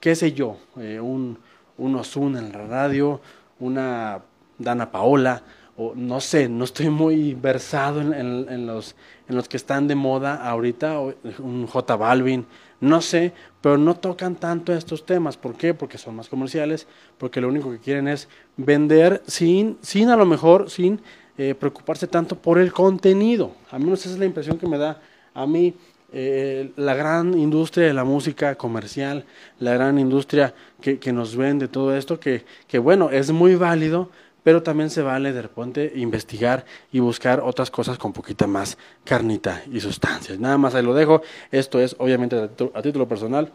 qué 0.00 0.14
sé 0.14 0.32
yo, 0.32 0.58
un, 0.76 1.38
un 1.78 1.96
Ozuna 1.96 2.38
en 2.38 2.52
la 2.52 2.66
radio, 2.66 3.20
una 3.58 4.22
Dana 4.58 4.90
Paola, 4.90 5.42
o 5.76 5.92
no 5.96 6.20
sé, 6.20 6.48
no 6.48 6.64
estoy 6.64 6.88
muy 6.88 7.34
versado 7.34 8.00
en, 8.00 8.12
en, 8.14 8.46
en, 8.48 8.66
los, 8.66 8.94
en 9.28 9.34
los 9.34 9.48
que 9.48 9.56
están 9.56 9.88
de 9.88 9.94
moda 9.94 10.36
ahorita, 10.36 11.00
un 11.38 11.66
J 11.66 11.96
Balvin, 11.96 12.46
no 12.80 13.00
sé, 13.00 13.32
pero 13.60 13.78
no 13.78 13.96
tocan 13.96 14.36
tanto 14.36 14.72
estos 14.72 15.06
temas. 15.06 15.36
¿Por 15.36 15.56
qué? 15.56 15.74
Porque 15.74 15.98
son 15.98 16.14
más 16.14 16.28
comerciales, 16.28 16.86
porque 17.18 17.40
lo 17.40 17.48
único 17.48 17.70
que 17.70 17.78
quieren 17.78 18.06
es 18.08 18.28
vender 18.56 19.22
sin, 19.26 19.78
sin 19.80 20.10
a 20.10 20.16
lo 20.16 20.26
mejor, 20.26 20.70
sin 20.70 21.00
eh, 21.38 21.54
preocuparse 21.54 22.06
tanto 22.06 22.36
por 22.36 22.58
el 22.58 22.72
contenido. 22.72 23.52
A 23.70 23.78
menos 23.78 24.00
esa 24.00 24.10
es 24.10 24.18
la 24.18 24.24
impresión 24.24 24.58
que 24.58 24.66
me 24.66 24.78
da 24.78 25.00
a 25.34 25.46
mí 25.46 25.74
eh, 26.12 26.70
la 26.76 26.94
gran 26.94 27.36
industria 27.36 27.88
de 27.88 27.92
la 27.92 28.04
música 28.04 28.54
comercial, 28.54 29.24
la 29.58 29.74
gran 29.74 29.98
industria 29.98 30.54
que, 30.80 30.98
que 31.00 31.12
nos 31.12 31.34
vende 31.34 31.66
todo 31.66 31.96
esto, 31.96 32.20
que, 32.20 32.44
que 32.68 32.78
bueno, 32.78 33.10
es 33.10 33.32
muy 33.32 33.56
válido, 33.56 34.10
pero 34.44 34.62
también 34.62 34.90
se 34.90 35.02
vale 35.02 35.32
de 35.32 35.42
repente 35.42 35.90
investigar 35.96 36.66
y 36.92 37.00
buscar 37.00 37.40
otras 37.40 37.70
cosas 37.70 37.98
con 37.98 38.12
poquita 38.12 38.46
más 38.46 38.78
carnita 39.02 39.62
y 39.72 39.80
sustancias. 39.80 40.38
Nada 40.38 40.56
más 40.58 40.74
ahí 40.76 40.84
lo 40.84 40.94
dejo. 40.94 41.22
Esto 41.50 41.80
es 41.80 41.96
obviamente 41.98 42.36
a 42.36 42.82
título 42.82 43.08
personal. 43.08 43.50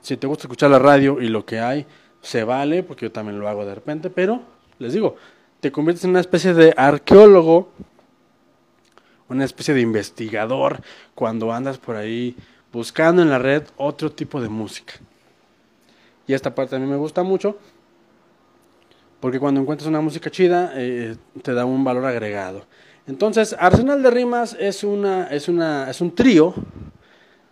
Si 0.00 0.16
te 0.16 0.26
gusta 0.26 0.44
escuchar 0.44 0.70
la 0.70 0.78
radio 0.78 1.20
y 1.20 1.28
lo 1.28 1.44
que 1.44 1.58
hay, 1.58 1.84
se 2.22 2.44
vale, 2.44 2.82
porque 2.82 3.06
yo 3.06 3.12
también 3.12 3.38
lo 3.38 3.48
hago 3.48 3.66
de 3.66 3.74
repente, 3.74 4.08
pero 4.08 4.40
les 4.78 4.92
digo, 4.92 5.16
te 5.64 5.72
conviertes 5.72 6.04
en 6.04 6.10
una 6.10 6.20
especie 6.20 6.52
de 6.52 6.74
arqueólogo, 6.76 7.70
una 9.30 9.46
especie 9.46 9.72
de 9.72 9.80
investigador 9.80 10.82
cuando 11.14 11.50
andas 11.54 11.78
por 11.78 11.96
ahí 11.96 12.36
buscando 12.70 13.22
en 13.22 13.30
la 13.30 13.38
red 13.38 13.62
otro 13.78 14.12
tipo 14.12 14.42
de 14.42 14.50
música. 14.50 14.92
Y 16.26 16.34
esta 16.34 16.54
parte 16.54 16.76
a 16.76 16.78
mí 16.78 16.86
me 16.86 16.98
gusta 16.98 17.22
mucho, 17.22 17.56
porque 19.20 19.40
cuando 19.40 19.62
encuentras 19.62 19.88
una 19.88 20.02
música 20.02 20.30
chida, 20.30 20.70
eh, 20.74 21.16
te 21.40 21.54
da 21.54 21.64
un 21.64 21.82
valor 21.82 22.04
agregado. 22.04 22.66
Entonces, 23.06 23.56
Arsenal 23.58 24.02
de 24.02 24.10
Rimas 24.10 24.54
es, 24.60 24.84
una, 24.84 25.28
es, 25.28 25.48
una, 25.48 25.88
es 25.88 26.02
un 26.02 26.14
trío 26.14 26.52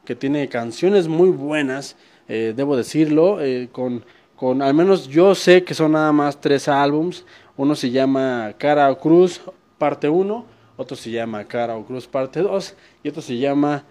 que 0.04 0.14
tiene 0.14 0.50
canciones 0.50 1.08
muy 1.08 1.30
buenas, 1.30 1.96
eh, 2.28 2.52
debo 2.54 2.76
decirlo, 2.76 3.40
eh, 3.40 3.70
con 3.72 4.04
con 4.42 4.60
al 4.60 4.74
menos 4.74 5.06
yo 5.06 5.36
sé 5.36 5.62
que 5.62 5.72
son 5.72 5.92
nada 5.92 6.10
más 6.10 6.40
tres 6.40 6.66
álbums. 6.66 7.24
Uno 7.56 7.74
se 7.74 7.90
llama 7.90 8.54
Cara 8.58 8.90
o 8.90 8.98
Cruz 8.98 9.40
parte 9.78 10.08
1, 10.08 10.44
otro 10.76 10.96
se 10.96 11.10
llama 11.10 11.44
Cara 11.44 11.76
o 11.76 11.84
Cruz 11.84 12.06
parte 12.06 12.40
2 12.40 12.74
y 13.02 13.08
otro 13.08 13.22
se 13.22 13.38
llama 13.38 13.84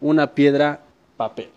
Una 0.00 0.34
piedra 0.34 0.80
papel. 1.16 1.50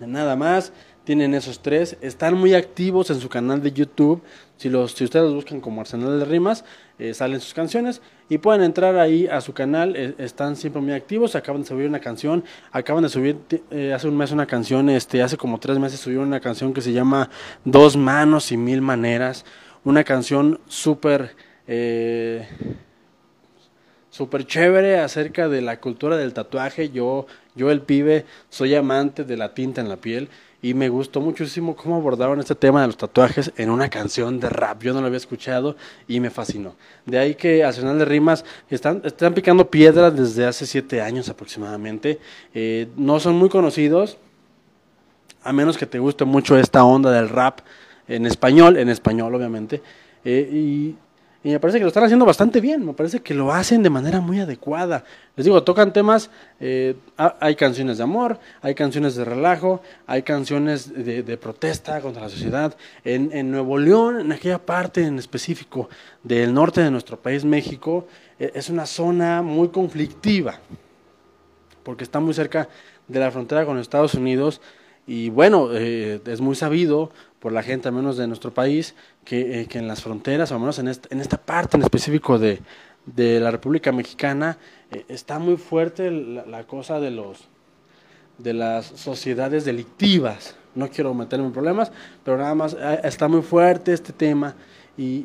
Nada 0.00 0.36
más, 0.36 0.72
tienen 1.08 1.32
esos 1.32 1.60
tres. 1.60 1.96
Están 2.02 2.34
muy 2.34 2.52
activos 2.52 3.08
en 3.08 3.18
su 3.18 3.30
canal 3.30 3.62
de 3.62 3.72
YouTube. 3.72 4.20
Si, 4.58 4.68
los, 4.68 4.92
si 4.92 5.04
ustedes 5.04 5.24
los 5.24 5.36
buscan 5.36 5.58
como 5.58 5.80
Arsenal 5.80 6.18
de 6.18 6.26
Rimas, 6.26 6.66
eh, 6.98 7.14
salen 7.14 7.40
sus 7.40 7.54
canciones 7.54 8.02
y 8.28 8.36
pueden 8.36 8.62
entrar 8.62 8.98
ahí 8.98 9.26
a 9.26 9.40
su 9.40 9.54
canal. 9.54 9.96
Eh, 9.96 10.14
están 10.18 10.54
siempre 10.54 10.82
muy 10.82 10.92
activos. 10.92 11.34
Acaban 11.34 11.62
de 11.62 11.68
subir 11.68 11.88
una 11.88 12.00
canción. 12.00 12.44
Acaban 12.72 13.02
de 13.02 13.08
subir 13.08 13.38
eh, 13.70 13.94
hace 13.94 14.06
un 14.06 14.18
mes 14.18 14.32
una 14.32 14.44
canción. 14.44 14.90
Este, 14.90 15.22
hace 15.22 15.38
como 15.38 15.58
tres 15.58 15.78
meses 15.78 15.98
subieron 15.98 16.26
una 16.26 16.40
canción 16.40 16.74
que 16.74 16.82
se 16.82 16.92
llama 16.92 17.30
Dos 17.64 17.96
manos 17.96 18.52
y 18.52 18.58
mil 18.58 18.82
maneras. 18.82 19.46
Una 19.84 20.04
canción 20.04 20.60
súper 20.66 21.34
súper 24.10 24.46
chévere 24.46 24.98
acerca 24.98 25.48
de 25.48 25.60
la 25.60 25.78
cultura 25.80 26.16
del 26.16 26.32
tatuaje. 26.32 26.90
Yo, 26.90 27.26
yo 27.54 27.70
el 27.70 27.82
pibe, 27.82 28.24
soy 28.48 28.74
amante 28.74 29.24
de 29.24 29.36
la 29.36 29.54
tinta 29.54 29.80
en 29.80 29.88
la 29.88 29.96
piel 29.96 30.28
y 30.60 30.74
me 30.74 30.88
gustó 30.88 31.20
muchísimo 31.20 31.76
cómo 31.76 31.96
abordaron 31.96 32.40
este 32.40 32.56
tema 32.56 32.80
de 32.80 32.88
los 32.88 32.96
tatuajes 32.96 33.52
en 33.56 33.70
una 33.70 33.88
canción 33.88 34.40
de 34.40 34.48
rap. 34.48 34.82
Yo 34.82 34.92
no 34.92 35.00
lo 35.00 35.06
había 35.06 35.18
escuchado 35.18 35.76
y 36.08 36.18
me 36.18 36.30
fascinó. 36.30 36.74
De 37.06 37.18
ahí 37.18 37.34
que 37.36 37.62
Arsenal 37.62 37.98
de 37.98 38.06
Rimas 38.06 38.44
están, 38.70 39.02
están 39.04 39.34
picando 39.34 39.70
piedras 39.70 40.16
desde 40.16 40.46
hace 40.46 40.66
siete 40.66 41.00
años 41.00 41.28
aproximadamente. 41.28 42.18
Eh, 42.54 42.88
no 42.96 43.20
son 43.20 43.36
muy 43.36 43.48
conocidos, 43.48 44.18
a 45.44 45.52
menos 45.52 45.78
que 45.78 45.86
te 45.86 46.00
guste 46.00 46.24
mucho 46.24 46.58
esta 46.58 46.82
onda 46.82 47.12
del 47.12 47.28
rap 47.28 47.60
en 48.08 48.26
español, 48.26 48.76
en 48.76 48.88
español 48.88 49.34
obviamente. 49.34 49.82
Eh, 50.24 50.50
y 50.52 50.96
me 51.44 51.60
parece 51.60 51.78
que 51.78 51.84
lo 51.84 51.88
están 51.88 52.04
haciendo 52.04 52.26
bastante 52.26 52.60
bien, 52.60 52.84
me 52.84 52.92
parece 52.92 53.20
que 53.20 53.32
lo 53.32 53.52
hacen 53.52 53.82
de 53.82 53.90
manera 53.90 54.20
muy 54.20 54.40
adecuada. 54.40 55.04
Les 55.36 55.44
digo, 55.44 55.62
tocan 55.62 55.92
temas, 55.92 56.30
eh, 56.58 56.96
hay 57.16 57.54
canciones 57.54 57.98
de 57.98 58.02
amor, 58.02 58.40
hay 58.60 58.74
canciones 58.74 59.14
de 59.14 59.24
relajo, 59.24 59.80
hay 60.06 60.22
canciones 60.22 60.92
de, 60.92 61.36
protesta 61.36 62.00
contra 62.00 62.22
la 62.22 62.28
sociedad. 62.28 62.76
En, 63.04 63.30
en, 63.32 63.52
Nuevo 63.52 63.78
León, 63.78 64.20
en 64.20 64.32
aquella 64.32 64.58
parte 64.58 65.04
en 65.04 65.18
específico 65.18 65.88
del 66.24 66.52
norte 66.52 66.82
de 66.82 66.90
nuestro 66.90 67.16
país, 67.16 67.44
México, 67.44 68.08
e, 68.38 68.50
es 68.54 68.68
una 68.68 68.84
zona 68.84 69.40
muy 69.40 69.68
conflictiva, 69.68 70.58
porque 71.84 72.02
está 72.02 72.18
muy 72.18 72.34
cerca 72.34 72.68
de 73.06 73.20
la 73.20 73.30
frontera 73.30 73.64
con 73.64 73.78
Estados 73.78 74.14
Unidos. 74.14 74.60
Y 75.08 75.30
bueno, 75.30 75.70
eh, 75.72 76.20
es 76.26 76.42
muy 76.42 76.54
sabido 76.54 77.10
por 77.40 77.50
la 77.50 77.62
gente, 77.62 77.88
al 77.88 77.94
menos 77.94 78.18
de 78.18 78.26
nuestro 78.26 78.52
país, 78.52 78.94
que, 79.24 79.62
eh, 79.62 79.68
en 79.72 79.88
las 79.88 80.02
fronteras, 80.02 80.52
o 80.52 80.54
al 80.54 80.60
menos 80.60 80.78
en, 80.78 80.88
en 80.88 81.20
esta 81.20 81.38
parte 81.38 81.78
en 81.78 81.82
específico 81.82 82.38
de, 82.38 82.60
de 83.06 83.40
la 83.40 83.50
República 83.50 83.90
Mexicana, 83.90 84.58
eh, 84.90 85.06
está 85.08 85.38
muy 85.38 85.56
fuerte 85.56 86.10
la, 86.10 86.64
cosa 86.64 87.00
de 87.00 87.10
los 87.10 87.48
de 88.36 88.52
las 88.52 88.84
sociedades 88.84 89.64
delictivas. 89.64 90.56
No 90.74 90.90
quiero 90.90 91.12
meterme 91.14 91.46
en 91.46 91.52
problemas, 91.52 91.90
pero 92.22 92.36
nada 92.36 92.54
más 92.54 92.76
eh, 92.78 93.00
está 93.02 93.28
muy 93.28 93.40
fuerte 93.40 93.94
este 93.94 94.12
tema 94.12 94.54
y, 94.96 95.24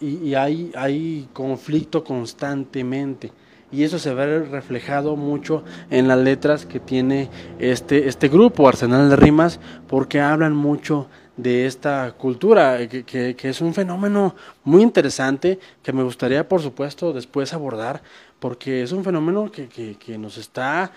y, 0.00 0.28
y 0.28 0.34
hay, 0.36 0.70
hay 0.76 1.28
conflicto 1.32 2.04
constantemente 2.04 3.32
y 3.74 3.82
eso 3.82 3.98
se 3.98 4.14
ve 4.14 4.40
reflejado 4.40 5.16
mucho 5.16 5.64
en 5.90 6.06
las 6.06 6.18
letras 6.18 6.64
que 6.64 6.78
tiene 6.78 7.28
este, 7.58 8.06
este 8.08 8.28
grupo, 8.28 8.68
Arsenal 8.68 9.10
de 9.10 9.16
Rimas, 9.16 9.58
porque 9.88 10.20
hablan 10.20 10.54
mucho 10.54 11.08
de 11.36 11.66
esta 11.66 12.12
cultura, 12.12 12.86
que, 12.86 13.04
que, 13.04 13.48
es 13.48 13.60
un 13.60 13.74
fenómeno 13.74 14.36
muy 14.62 14.82
interesante 14.82 15.58
que 15.82 15.92
me 15.92 16.04
gustaría, 16.04 16.48
por 16.48 16.62
supuesto, 16.62 17.12
después 17.12 17.52
abordar, 17.52 18.00
porque 18.38 18.84
es 18.84 18.92
un 18.92 19.02
fenómeno 19.02 19.50
que, 19.50 19.66
que 19.68 20.18
nos 20.18 20.38
está, 20.38 20.92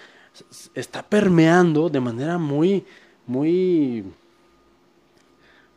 está 0.75 1.01
permeando 1.01 1.89
de 1.89 1.99
manera 1.99 2.37
muy, 2.37 2.85
muy, 3.25 4.03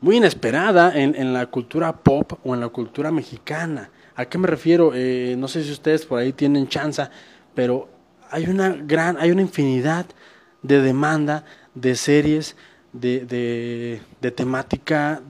muy 0.03 0.17
inesperada 0.19 0.93
en, 1.01 1.15
en, 1.17 1.33
la 1.33 1.47
cultura 1.47 1.97
pop 1.97 2.35
o 2.45 2.53
en 2.55 2.61
la 2.61 2.69
cultura 2.69 3.11
mexicana. 3.11 3.89
¿A 4.21 4.27
qué 4.27 4.37
me 4.37 4.47
refiero? 4.47 4.93
Eh, 4.95 5.35
no 5.39 5.49
sé 5.49 5.65
si 5.65 5.73
ustedes 5.73 6.05
por 6.05 6.19
ahí 6.19 6.35
tienen 6.35 6.69
chance, 6.69 7.09
pero 7.55 7.89
hay 8.31 8.49
una 8.49 8.69
gran, 8.69 9.17
hay 9.17 9.31
una 9.31 9.41
infinidad 9.41 10.05
de 10.61 10.83
demanda 10.83 11.47
de 11.75 11.97
series 11.97 12.55
de, 12.93 13.25
de, 14.21 14.31
temática 14.31 15.23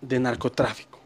de 0.00 0.20
narcotráfico. 0.20 1.00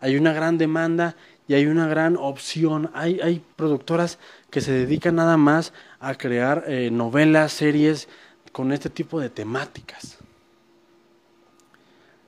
Hay 0.00 0.16
una 0.16 0.32
gran 0.32 0.58
demanda 0.58 1.14
y 1.46 1.54
hay 1.54 1.66
una 1.66 1.86
gran 1.86 2.16
opción. 2.16 2.90
Hay, 2.92 3.20
hay 3.20 3.44
productoras 3.54 4.18
que 4.50 4.60
se 4.60 4.72
dedican 4.72 5.14
nada 5.14 5.36
más 5.36 5.72
a 6.00 6.16
crear 6.16 6.64
eh, 6.66 6.90
novelas, 6.90 7.52
series 7.52 8.08
con 8.50 8.72
este 8.72 8.90
tipo 8.90 9.20
de 9.20 9.30
temáticas. 9.30 10.18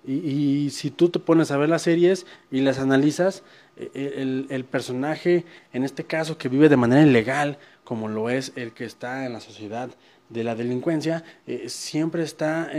Y, 0.06 0.70
si 0.70 0.90
tú 0.90 1.08
te 1.08 1.18
pones 1.18 1.50
a 1.50 1.56
ver 1.56 1.68
las 1.68 1.82
series 1.82 2.26
y 2.50 2.60
las 2.60 2.78
analizas, 2.78 3.42
e, 3.76 3.90
e, 3.94 4.22
el, 4.22 4.46
el, 4.50 4.64
personaje, 4.64 5.44
en 5.72 5.82
este 5.82 6.04
caso, 6.04 6.38
que 6.38 6.48
vive 6.48 6.68
de 6.68 6.76
manera 6.76 7.02
ilegal, 7.02 7.58
como 7.82 8.08
lo 8.08 8.30
es 8.30 8.52
el 8.56 8.72
que 8.72 8.84
está 8.84 9.26
en 9.26 9.32
la 9.32 9.40
sociedad 9.40 9.90
de 10.28 10.44
la 10.44 10.54
delincuencia, 10.54 11.24
eh, 11.46 11.68
siempre 11.68 12.22
está 12.22 12.70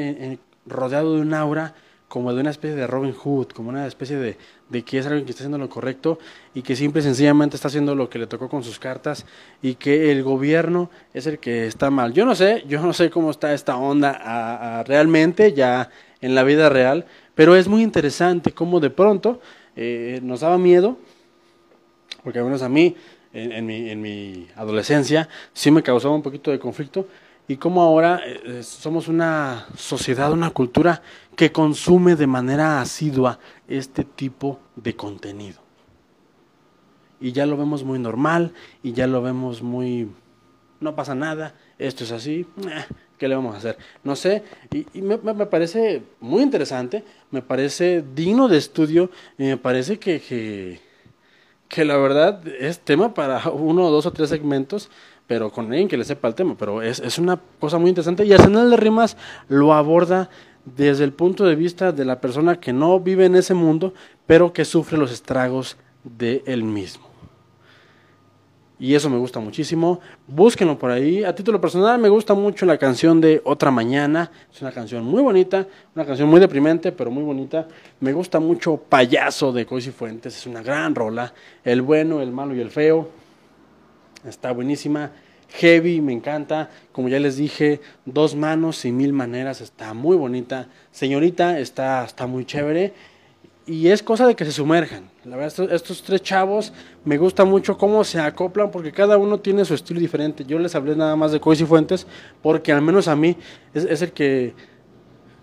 rodeado 0.65 1.15
de 1.15 1.21
un 1.21 1.33
aura 1.33 1.75
como 2.07 2.33
de 2.33 2.39
una 2.39 2.51
especie 2.51 2.75
de 2.75 2.87
Robin 2.87 3.13
Hood, 3.13 3.47
como 3.47 3.69
una 3.69 3.85
especie 3.85 4.17
de, 4.17 4.37
de, 4.69 4.83
que 4.83 4.97
es 4.97 5.05
alguien 5.05 5.25
que 5.25 5.31
está 5.31 5.43
haciendo 5.43 5.57
lo 5.57 5.69
correcto 5.69 6.19
y 6.53 6.61
que 6.61 6.75
simple 6.75 7.01
y 7.01 7.03
sencillamente 7.03 7.57
está 7.57 7.67
haciendo 7.67 7.95
lo 7.95 8.09
que 8.09 8.17
le 8.17 8.27
tocó 8.27 8.47
con 8.47 8.63
sus 8.63 8.79
cartas 8.79 9.25
y 9.61 9.75
que 9.75 10.11
el 10.11 10.23
gobierno 10.23 10.89
es 11.13 11.27
el 11.27 11.39
que 11.39 11.67
está 11.67 11.89
mal. 11.89 12.13
Yo 12.13 12.25
no 12.25 12.33
sé, 12.33 12.63
yo 12.67 12.81
no 12.81 12.93
sé 12.93 13.09
cómo 13.09 13.31
está 13.31 13.53
esta 13.53 13.75
onda 13.75 14.83
realmente 14.83 15.51
ya 15.51 15.89
en 16.21 16.35
la 16.35 16.43
vida 16.43 16.69
real, 16.69 17.05
pero 17.35 17.55
es 17.55 17.67
muy 17.67 17.83
interesante 17.83 18.51
cómo 18.51 18.79
de 18.79 18.89
pronto 18.89 19.39
eh, 19.75 20.19
nos 20.23 20.41
daba 20.41 20.57
miedo, 20.57 20.97
porque 22.23 22.39
al 22.39 22.45
menos 22.45 22.61
a 22.61 22.69
mí 22.69 22.95
en, 23.33 23.65
mi, 23.65 23.89
en 23.89 24.01
mi 24.01 24.47
adolescencia 24.55 25.29
sí 25.53 25.69
me 25.71 25.83
causaba 25.83 26.15
un 26.15 26.23
poquito 26.23 26.51
de 26.51 26.59
conflicto, 26.59 27.07
y 27.47 27.55
cómo 27.55 27.81
ahora 27.81 28.19
eh, 28.25 28.61
somos 28.61 29.07
una 29.07 29.67
sociedad, 29.77 30.31
una 30.33 30.49
cultura 30.49 31.01
que 31.35 31.51
consume 31.51 32.15
de 32.15 32.27
manera 32.27 32.81
asidua 32.81 33.39
este 33.67 34.03
tipo 34.03 34.59
de 34.75 34.95
contenido. 34.95 35.61
Y 37.21 37.31
ya 37.31 37.45
lo 37.45 37.57
vemos 37.57 37.83
muy 37.83 37.99
normal 37.99 38.53
y 38.83 38.91
ya 38.91 39.07
lo 39.07 39.21
vemos 39.21 39.61
muy... 39.61 40.09
no 40.79 40.95
pasa 40.95 41.15
nada, 41.15 41.55
esto 41.79 42.03
es 42.03 42.11
así, 42.11 42.45
eh, 42.69 42.85
¿qué 43.17 43.27
le 43.27 43.35
vamos 43.35 43.55
a 43.55 43.57
hacer? 43.57 43.77
No 44.03 44.15
sé, 44.15 44.43
y, 44.71 45.01
me, 45.01 45.17
parece 45.17 46.01
muy 46.19 46.43
interesante, 46.43 47.03
me 47.31 47.41
parece 47.41 48.03
digno 48.15 48.47
de 48.47 48.57
estudio 48.57 49.09
y 49.37 49.43
me 49.43 49.57
parece 49.57 49.99
que, 49.99 50.21
que, 50.21 50.79
que 51.67 51.85
la 51.85 51.97
verdad 51.97 52.41
es 52.47 52.79
tema 52.79 53.13
para 53.13 53.49
uno, 53.51 53.89
dos 53.89 54.05
o 54.05 54.11
tres 54.11 54.29
segmentos 54.29 54.89
pero 55.27 55.51
con 55.51 55.65
alguien 55.65 55.89
que 55.89 55.97
le 55.97 56.05
sepa 56.05 56.29
el 56.29 56.35
tema. 56.35 56.55
Pero 56.57 56.81
es, 56.81 56.99
es 56.99 57.19
una 57.19 57.37
cosa 57.59 57.77
muy 57.77 57.89
interesante 57.89 58.25
y 58.25 58.31
Arsenal 58.31 58.69
de 58.71 58.77
Rimas 58.77 59.17
lo 59.49 59.73
aborda 59.73 60.29
desde 60.75 61.03
el 61.03 61.13
punto 61.13 61.45
de 61.45 61.55
vista 61.55 61.91
de 61.91 62.05
la 62.05 62.19
persona 62.19 62.59
que 62.59 62.73
no 62.73 62.99
vive 62.99 63.25
en 63.25 63.35
ese 63.35 63.53
mundo, 63.53 63.93
pero 64.25 64.51
que 64.51 64.65
sufre 64.65 64.97
los 64.97 65.11
estragos 65.11 65.77
de 66.03 66.43
él 66.45 66.63
mismo. 66.63 67.06
Y 68.79 68.93
eso 68.93 69.09
me 69.09 69.17
gusta 69.17 69.39
muchísimo. 69.39 69.99
Búsquenlo 70.27 70.77
por 70.77 70.91
ahí. 70.91 71.23
A 71.23 71.33
título 71.33 71.59
personal 71.59 71.99
me 71.99 72.09
gusta 72.09 72.33
mucho 72.35 72.65
la 72.65 72.77
canción 72.77 73.19
de 73.19 73.41
Otra 73.43 73.71
Mañana. 73.71 74.31
Es 74.53 74.61
una 74.61 74.71
canción 74.71 75.03
muy 75.03 75.21
bonita, 75.21 75.67
una 75.95 76.05
canción 76.05 76.29
muy 76.29 76.39
deprimente, 76.39 76.91
pero 76.91 77.09
muy 77.09 77.23
bonita. 77.23 77.67
Me 77.99 78.13
gusta 78.13 78.39
mucho 78.39 78.77
Payaso 78.77 79.51
de 79.51 79.65
Coisi 79.65 79.91
Fuentes. 79.91 80.37
Es 80.37 80.45
una 80.45 80.61
gran 80.61 80.93
rola. 80.93 81.33
El 81.63 81.81
bueno, 81.81 82.21
el 82.21 82.31
malo 82.31 82.55
y 82.55 82.61
el 82.61 82.69
feo. 82.69 83.09
Está 84.27 84.51
buenísima. 84.51 85.11
Heavy, 85.49 85.99
me 86.01 86.13
encanta. 86.13 86.69
Como 86.91 87.09
ya 87.09 87.19
les 87.19 87.37
dije, 87.37 87.81
Dos 88.05 88.35
manos 88.35 88.85
y 88.85 88.91
mil 88.91 89.11
maneras. 89.11 89.59
Está 89.59 89.95
muy 89.95 90.15
bonita. 90.15 90.67
Señorita, 90.91 91.59
está, 91.59 92.05
está 92.05 92.27
muy 92.27 92.45
chévere 92.45 92.93
y 93.67 93.89
es 93.89 94.01
cosa 94.01 94.25
de 94.25 94.35
que 94.35 94.45
se 94.45 94.53
sumerjan. 94.53 95.09
La 95.25 95.35
verdad, 95.35 95.71
estos, 95.71 96.01
tres 96.01 96.21
chavos 96.21 96.71
me 97.03 97.17
gusta 97.17 97.43
mucho 97.43 97.77
cómo 97.77 98.03
se 98.05 98.19
acoplan 98.19 98.71
porque 98.71 98.93
cada 98.93 99.17
uno 99.17 99.39
tiene 99.39 99.65
su 99.65 99.73
estilo 99.73 99.99
diferente. 99.99 100.45
Yo 100.45 100.57
les 100.57 100.73
hablé 100.73 100.95
nada 100.95 101.17
más 101.17 101.33
de 101.33 101.41
Cois 101.41 101.59
y 101.59 101.65
Fuentes 101.65 102.07
porque 102.41 102.71
al 102.71 102.81
menos 102.81 103.09
a 103.09 103.15
mí 103.17 103.35
es, 103.73 104.01
el 104.01 104.13
que, 104.13 104.55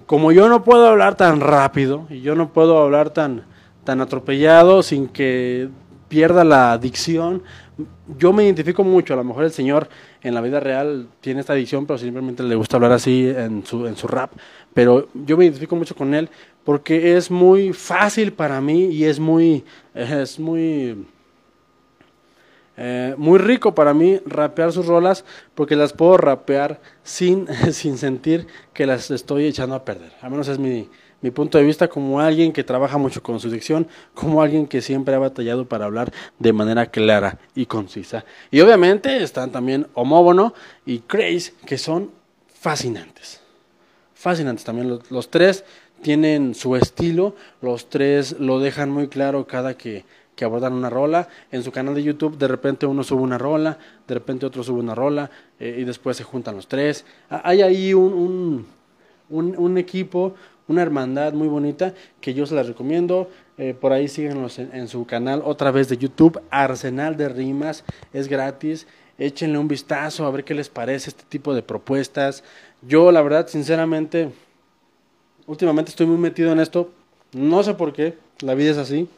como 0.06 0.32
yo 0.32 0.48
no 0.48 0.64
puedo 0.64 0.88
hablar 0.88 1.16
tan 1.16 1.40
rápido 1.40 2.06
y 2.08 2.22
yo 2.22 2.34
no 2.34 2.50
puedo 2.50 2.78
hablar 2.78 3.10
tan, 3.10 3.44
tan 3.84 4.00
atropellado 4.00 4.82
sin 4.82 5.06
que 5.06 5.68
pierda 6.08 6.44
la 6.44 6.78
dicción, 6.78 7.42
yo 8.18 8.32
me 8.32 8.44
identifico 8.44 8.84
mucho. 8.84 9.14
A 9.14 9.16
lo 9.16 9.24
mejor 9.24 9.44
el 9.44 9.50
señor 9.52 9.88
en 10.22 10.34
la 10.34 10.40
vida 10.40 10.60
real 10.60 11.08
tiene 11.20 11.40
esta 11.40 11.54
dicción, 11.54 11.86
pero 11.86 11.98
simplemente 11.98 12.42
le 12.42 12.54
gusta 12.54 12.76
hablar 12.76 12.92
así 12.92 13.28
en 13.28 13.64
su, 13.66 13.86
en 13.86 13.96
su 13.96 14.06
rap. 14.06 14.32
Pero 14.72 15.08
yo 15.14 15.36
me 15.36 15.44
identifico 15.44 15.76
mucho 15.76 15.94
con 15.94 16.14
él 16.14 16.28
porque 16.64 17.16
es 17.16 17.30
muy 17.30 17.72
fácil 17.72 18.32
para 18.32 18.60
mí 18.60 18.86
y 18.86 19.04
es 19.04 19.18
muy, 19.18 19.64
es 19.94 20.38
muy, 20.38 21.06
eh, 22.76 23.14
muy 23.18 23.38
rico 23.38 23.74
para 23.74 23.92
mí 23.92 24.20
rapear 24.24 24.72
sus 24.72 24.86
rolas 24.86 25.24
porque 25.54 25.76
las 25.76 25.92
puedo 25.92 26.16
rapear 26.16 26.80
sin, 27.02 27.46
sin 27.72 27.98
sentir 27.98 28.46
que 28.72 28.86
las 28.86 29.10
estoy 29.10 29.46
echando 29.46 29.74
a 29.74 29.84
perder. 29.84 30.12
Al 30.22 30.30
menos 30.30 30.48
es 30.48 30.58
mi, 30.58 30.88
mi 31.24 31.30
punto 31.30 31.56
de 31.56 31.64
vista 31.64 31.88
como 31.88 32.20
alguien 32.20 32.52
que 32.52 32.64
trabaja 32.64 32.98
mucho 32.98 33.22
con 33.22 33.40
su 33.40 33.50
dicción, 33.50 33.88
como 34.12 34.42
alguien 34.42 34.66
que 34.66 34.82
siempre 34.82 35.14
ha 35.14 35.18
batallado 35.18 35.66
para 35.66 35.86
hablar 35.86 36.12
de 36.38 36.52
manera 36.52 36.84
clara 36.84 37.38
y 37.54 37.64
concisa. 37.64 38.26
Y 38.50 38.60
obviamente 38.60 39.22
están 39.22 39.50
también 39.50 39.86
Homóbono 39.94 40.52
y 40.84 40.98
Craze, 40.98 41.54
que 41.64 41.78
son 41.78 42.10
fascinantes. 42.46 43.40
Fascinantes 44.12 44.66
también 44.66 44.98
los 45.08 45.30
tres 45.30 45.64
tienen 46.02 46.54
su 46.54 46.76
estilo, 46.76 47.34
los 47.62 47.88
tres 47.88 48.38
lo 48.38 48.60
dejan 48.60 48.90
muy 48.90 49.08
claro 49.08 49.46
cada 49.46 49.78
que, 49.78 50.04
que, 50.36 50.44
abordan 50.44 50.74
una 50.74 50.90
rola. 50.90 51.28
En 51.50 51.62
su 51.62 51.72
canal 51.72 51.94
de 51.94 52.02
YouTube 52.02 52.36
de 52.36 52.48
repente 52.48 52.84
uno 52.84 53.02
sube 53.02 53.22
una 53.22 53.38
rola, 53.38 53.78
de 54.06 54.12
repente 54.12 54.44
otro 54.44 54.62
sube 54.62 54.80
una 54.80 54.94
rola 54.94 55.30
eh, 55.58 55.78
y 55.80 55.84
después 55.84 56.18
se 56.18 56.24
juntan 56.24 56.56
los 56.56 56.68
tres. 56.68 57.06
Hay 57.30 57.62
ahí 57.62 57.94
un, 57.94 58.66
un, 59.30 59.56
un, 59.56 59.78
equipo, 59.78 60.34
una 60.68 60.82
hermandad 60.82 61.32
muy 61.32 61.48
bonita 61.48 61.94
que 62.20 62.34
yo 62.34 62.46
se 62.46 62.54
la 62.54 62.62
recomiendo. 62.62 63.28
Eh, 63.56 63.74
por 63.78 63.92
ahí 63.92 64.08
síguenos 64.08 64.58
en, 64.58 64.88
su 64.88 65.06
canal 65.06 65.42
otra 65.44 65.70
vez 65.70 65.88
de 65.88 65.96
YouTube, 65.96 66.40
Arsenal 66.50 67.16
de 67.16 67.28
Rimas, 67.28 67.84
es 68.12 68.28
gratis. 68.28 68.86
Échenle 69.16 69.58
un 69.58 69.68
vistazo 69.68 70.26
a 70.26 70.30
ver 70.30 70.44
qué 70.44 70.54
les 70.54 70.68
parece 70.68 71.10
este 71.10 71.24
tipo 71.28 71.54
de 71.54 71.62
propuestas. 71.62 72.42
Yo 72.82 73.12
la 73.12 73.22
verdad 73.22 73.46
sinceramente 73.46 74.30
últimamente 75.46 75.90
estoy 75.90 76.06
muy 76.06 76.18
metido 76.18 76.52
en 76.52 76.60
esto. 76.60 76.90
No 77.32 77.62
sé 77.62 77.74
por 77.74 77.92
qué, 77.92 78.16
la 78.40 78.54
vida 78.54 78.72
es 78.72 78.78
así. 78.78 79.08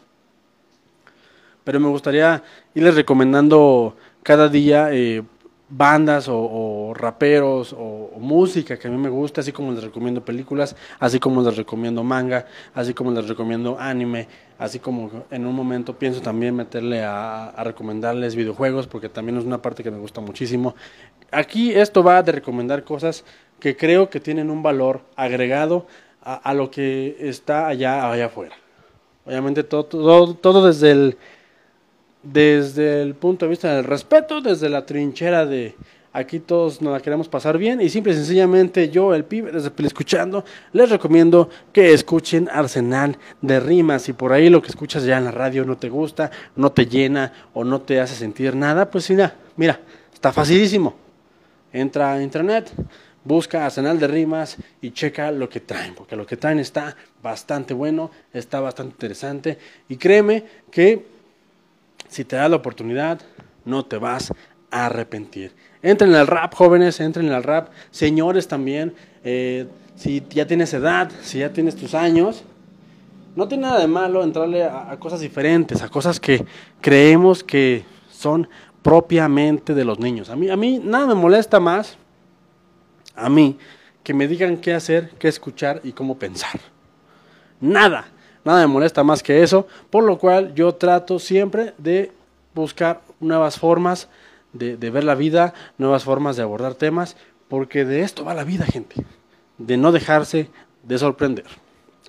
Pero 1.65 1.81
me 1.81 1.89
gustaría 1.89 2.43
irles 2.75 2.95
recomendando 2.95 3.97
cada 4.23 4.49
día 4.49 4.93
eh, 4.93 5.23
bandas 5.69 6.29
o, 6.29 6.93
raperos 6.95 7.75
o, 7.77 8.11
música 8.19 8.79
que 8.79 8.89
a 8.89 8.91
mí 8.91 8.97
me 8.97 9.09
gusta, 9.09 9.41
así 9.41 9.53
como 9.53 9.73
les 9.73 9.85
recomiendo 9.85 10.25
películas, 10.25 10.75
así 10.99 11.21
como 11.21 11.43
les 11.43 11.57
recomiendo 11.57 12.03
manga, 12.03 12.47
así 12.75 12.95
como 12.95 13.11
les 13.11 13.29
recomiendo 13.29 13.79
anime, 13.79 14.29
así 14.59 14.79
como 14.79 15.25
en 15.31 15.47
un 15.47 15.55
momento 15.55 15.99
pienso 15.99 16.21
también 16.21 16.55
meterle 16.55 17.05
a, 17.05 17.49
a 17.51 17.65
recomendarles 17.65 18.35
videojuegos, 18.35 18.87
porque 18.87 19.09
también 19.09 19.39
es 19.39 19.45
una 19.45 19.61
parte 19.61 19.83
que 19.83 19.91
me 19.91 19.99
gusta 19.99 20.21
muchísimo. 20.21 20.75
Aquí 21.31 21.73
esto 21.73 22.03
va 22.03 22.23
de 22.23 22.33
recomendar 22.33 22.85
cosas 22.85 23.25
que 23.61 23.77
creo 23.77 24.11
que 24.11 24.21
tienen 24.21 24.51
un 24.51 24.63
valor 24.63 25.01
agregado 25.17 25.87
a, 26.27 26.55
lo 26.55 26.71
que 26.73 27.17
está 27.21 27.69
allá, 27.69 28.11
allá 28.11 28.27
afuera. 28.27 28.57
Obviamente 29.25 29.63
todo, 29.63 29.85
todo, 29.85 30.35
todo 30.35 30.67
desde, 30.67 30.91
el, 30.91 31.19
desde 32.33 33.03
el 33.03 33.15
punto 33.15 33.47
de 33.47 33.51
vista 33.51 33.75
del 33.75 33.85
respeto, 33.85 34.41
desde 34.41 34.69
la 34.69 34.85
trinchera 34.85 35.47
de 35.47 35.75
aquí 36.13 36.41
todos 36.41 36.81
nos 36.81 36.95
la 36.95 37.01
queremos 37.01 37.29
pasar 37.29 37.59
bien 37.59 37.81
y 37.83 37.91
simple 37.91 38.13
y 38.13 38.17
sencillamente 38.17 38.89
yo, 38.89 39.15
el 39.15 39.25
pibe, 39.25 39.53
desde 39.53 39.71
escuchando, 39.87 40.45
les 40.73 40.89
recomiendo 40.89 41.51
que 41.73 41.93
escuchen 41.93 42.49
Arsenal 42.51 43.19
de 43.43 43.61
Rimas. 43.61 44.09
y 44.09 44.15
por 44.15 44.33
ahí 44.33 44.49
lo 44.49 44.63
que 44.63 44.69
escuchas 44.69 45.05
ya 45.05 45.19
en 45.19 45.25
la 45.25 45.31
radio 45.31 45.65
no 45.65 45.77
te 45.77 45.91
gusta, 45.91 46.31
no 46.57 46.73
te 46.73 46.87
llena 46.87 47.33
o 47.53 47.65
no 47.65 47.83
te 47.83 48.01
hace 48.01 48.15
sentir 48.15 48.57
nada, 48.57 48.91
pues 48.91 49.11
mira, 49.11 49.35
mira, 49.57 49.79
está 50.13 50.33
facilísimo. 50.33 50.95
Entra 51.71 52.15
a 52.15 52.23
internet, 52.23 52.73
busca 53.23 53.67
Arsenal 53.67 53.99
de 53.99 54.07
Rimas 54.07 54.57
y 54.81 54.93
checa 54.93 55.31
lo 55.31 55.51
que 55.51 55.61
traen, 55.61 55.95
porque 55.95 56.17
lo 56.17 56.27
que 56.27 56.39
traen 56.39 56.61
está 56.61 56.97
bastante 57.23 57.75
bueno, 57.75 58.11
está 58.33 58.61
bastante 58.61 58.93
interesante 58.93 59.59
y 59.87 59.97
créeme 59.97 60.45
que 60.71 61.16
si 62.09 62.25
te 62.25 62.37
da 62.37 62.49
la 62.49 62.57
oportunidad 62.57 63.21
no 63.65 63.85
te 63.85 63.99
vas 63.99 64.33
a 64.71 64.87
arrepentir. 64.87 65.53
Entren 65.83 66.15
al 66.15 66.27
rap, 66.27 66.55
jóvenes, 66.55 67.01
entren 67.01 67.31
al 67.31 67.43
rap, 67.43 67.69
señores 67.91 68.49
también, 68.49 68.95
eh, 69.25 69.67
si 69.97 70.23
ya 70.31 70.47
tienes 70.47 70.73
edad, 70.75 71.11
si 71.23 71.39
ya 71.39 71.53
tienes 71.53 71.77
tus 71.77 71.95
años, 71.95 72.45
no 73.35 73.49
tiene 73.49 73.67
nada 73.67 73.81
de 73.81 73.87
malo 73.87 74.23
entrarle 74.23 74.65
a, 74.65 74.91
a 74.91 74.99
cosas 74.99 75.21
diferentes, 75.21 75.83
a 75.83 75.89
cosas 75.89 76.19
que 76.21 76.45
creemos 76.81 77.45
que 77.45 77.85
son 78.11 78.49
propiamente 78.83 79.75
de 79.75 79.85
los 79.85 79.99
niños. 79.99 80.31
A 80.31 80.37
mí, 80.37 80.49
a 80.49 80.57
mí 80.57 80.81
nada 80.83 81.07
me 81.07 81.15
molesta 81.15 81.61
más 81.61 81.99
a 83.17 83.31
mí 83.31 83.59
que 84.05 84.15
me 84.15 84.29
digan 84.29 84.59
qué 84.59 84.75
hacer, 84.75 85.11
qué 85.19 85.27
escuchar 85.27 85.81
y 85.83 85.93
cómo 85.93 86.19
pensar. 86.19 86.61
Nada, 87.61 88.07
nada 88.47 88.61
me 88.61 88.73
molesta 88.73 89.03
más 89.03 89.23
que 89.23 89.43
eso, 89.43 89.67
por 89.91 90.05
lo 90.05 90.19
cual 90.19 90.55
yo 90.55 90.73
trato 90.73 91.19
siempre 91.19 91.75
de 91.79 92.13
buscar 92.55 93.03
nuevas 93.21 93.59
formas 93.59 94.09
de, 94.53 94.77
ver 94.91 95.05
la 95.05 95.15
vida, 95.15 95.53
nuevas 95.77 96.05
formas 96.05 96.37
de 96.37 96.43
abordar 96.43 96.75
temas, 96.75 97.17
porque 97.49 97.85
de 97.85 98.01
esto 98.01 98.25
va 98.25 98.35
la 98.35 98.45
vida, 98.45 98.65
gente, 98.65 99.05
de 99.59 99.77
no 99.77 99.93
dejarse 99.93 100.49
de 100.85 100.99
sorprender. 100.99 101.45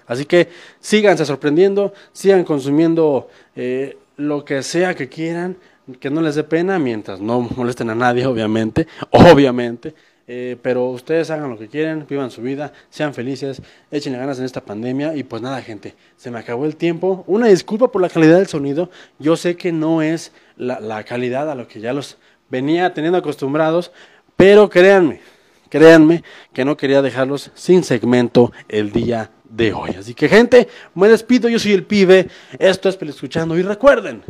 Así 0.06 0.26
que 0.26 0.50
síganse 0.80 1.26
sorprendiendo, 1.26 1.94
sigan 2.14 2.44
consumiendo 2.46 3.28
eh, 3.56 3.98
lo 4.16 4.46
que 4.46 4.64
sea 4.64 4.96
que 4.96 5.10
quieran, 5.10 5.58
que 6.00 6.10
no 6.10 6.22
les 6.22 6.36
dé 6.36 6.44
pena, 6.44 6.80
mientras 6.80 7.20
no 7.20 7.42
molesten 7.42 7.90
a 7.90 7.96
nadie, 7.96 8.26
obviamente, 8.28 8.88
obviamente. 9.10 9.96
Eh, 10.30 10.58
pero 10.62 10.90
ustedes 10.90 11.30
hagan 11.30 11.50
lo 11.50 11.58
que 11.58 11.70
quieren, 11.70 12.06
vivan 12.08 12.30
su 12.32 12.42
vida, 12.42 12.74
sean 12.90 13.14
felices, 13.14 13.62
échenle 13.90 14.20
ganas 14.20 14.38
en 14.40 14.44
esta 14.44 14.60
pandemia 14.60 15.16
y 15.16 15.24
pues 15.24 15.42
nada 15.42 15.62
gente, 15.62 15.96
se 16.18 16.30
me 16.30 16.40
acabó 16.40 16.66
el 16.66 16.76
tiempo. 16.76 17.24
Una 17.28 17.48
disculpa 17.48 17.90
por 17.90 18.02
la 18.02 18.10
calidad 18.10 18.38
del 18.38 18.48
sonido, 18.48 18.90
yo 19.20 19.38
sé 19.38 19.56
que 19.56 19.72
no 19.72 20.02
es 20.02 20.34
la, 20.58 20.82
la 20.82 21.06
calidad 21.06 21.50
a 21.50 21.56
lo 21.56 21.70
que 21.70 21.80
ya 21.80 21.94
los 21.94 22.18
venía 22.50 22.94
teniendo 22.94 23.18
acostumbrados, 23.18 23.94
pero 24.36 24.70
créanme, 24.70 25.22
créanme 25.70 26.24
que 26.52 26.66
no 26.66 26.76
quería 26.76 27.02
dejarlos 27.02 27.52
sin 27.56 27.86
segmento 27.86 28.52
el 28.68 28.92
día 28.92 29.32
de 29.50 29.72
hoy. 29.72 29.92
Así 29.92 30.14
que 30.14 30.28
gente, 30.28 30.68
me 30.94 31.08
despido, 31.08 31.48
yo 31.48 31.58
soy 31.58 31.72
el 31.72 31.84
pibe, 31.84 32.28
esto 32.60 32.90
es 32.90 33.02
Escuchando 33.02 33.58
y 33.58 33.62
recuerden 33.62 34.24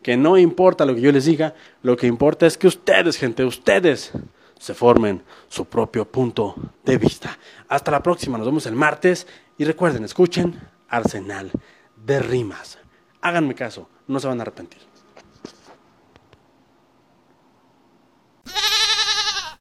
que 0.00 0.16
no 0.16 0.38
importa 0.38 0.84
lo 0.84 0.94
que 0.94 1.00
yo 1.00 1.10
les 1.10 1.24
diga, 1.24 1.54
lo 1.82 1.96
que 1.96 2.06
importa 2.06 2.46
es 2.46 2.56
que 2.56 2.68
ustedes, 2.68 3.16
gente, 3.16 3.44
ustedes 3.44 4.12
se 4.60 4.74
formen 4.74 5.22
su 5.48 5.64
propio 5.64 6.04
punto 6.04 6.54
de 6.84 6.98
vista. 6.98 7.38
Hasta 7.66 7.90
la 7.90 8.02
próxima, 8.02 8.36
nos 8.36 8.46
vemos 8.46 8.66
el 8.66 8.74
martes 8.74 9.26
y 9.56 9.64
recuerden, 9.64 10.04
escuchen 10.04 10.60
Arsenal 10.90 11.50
de 11.96 12.20
Rimas. 12.20 12.78
Háganme 13.22 13.54
caso, 13.54 13.88
no 14.06 14.20
se 14.20 14.28
van 14.28 14.38
a 14.38 14.42
arrepentir. 14.42 14.89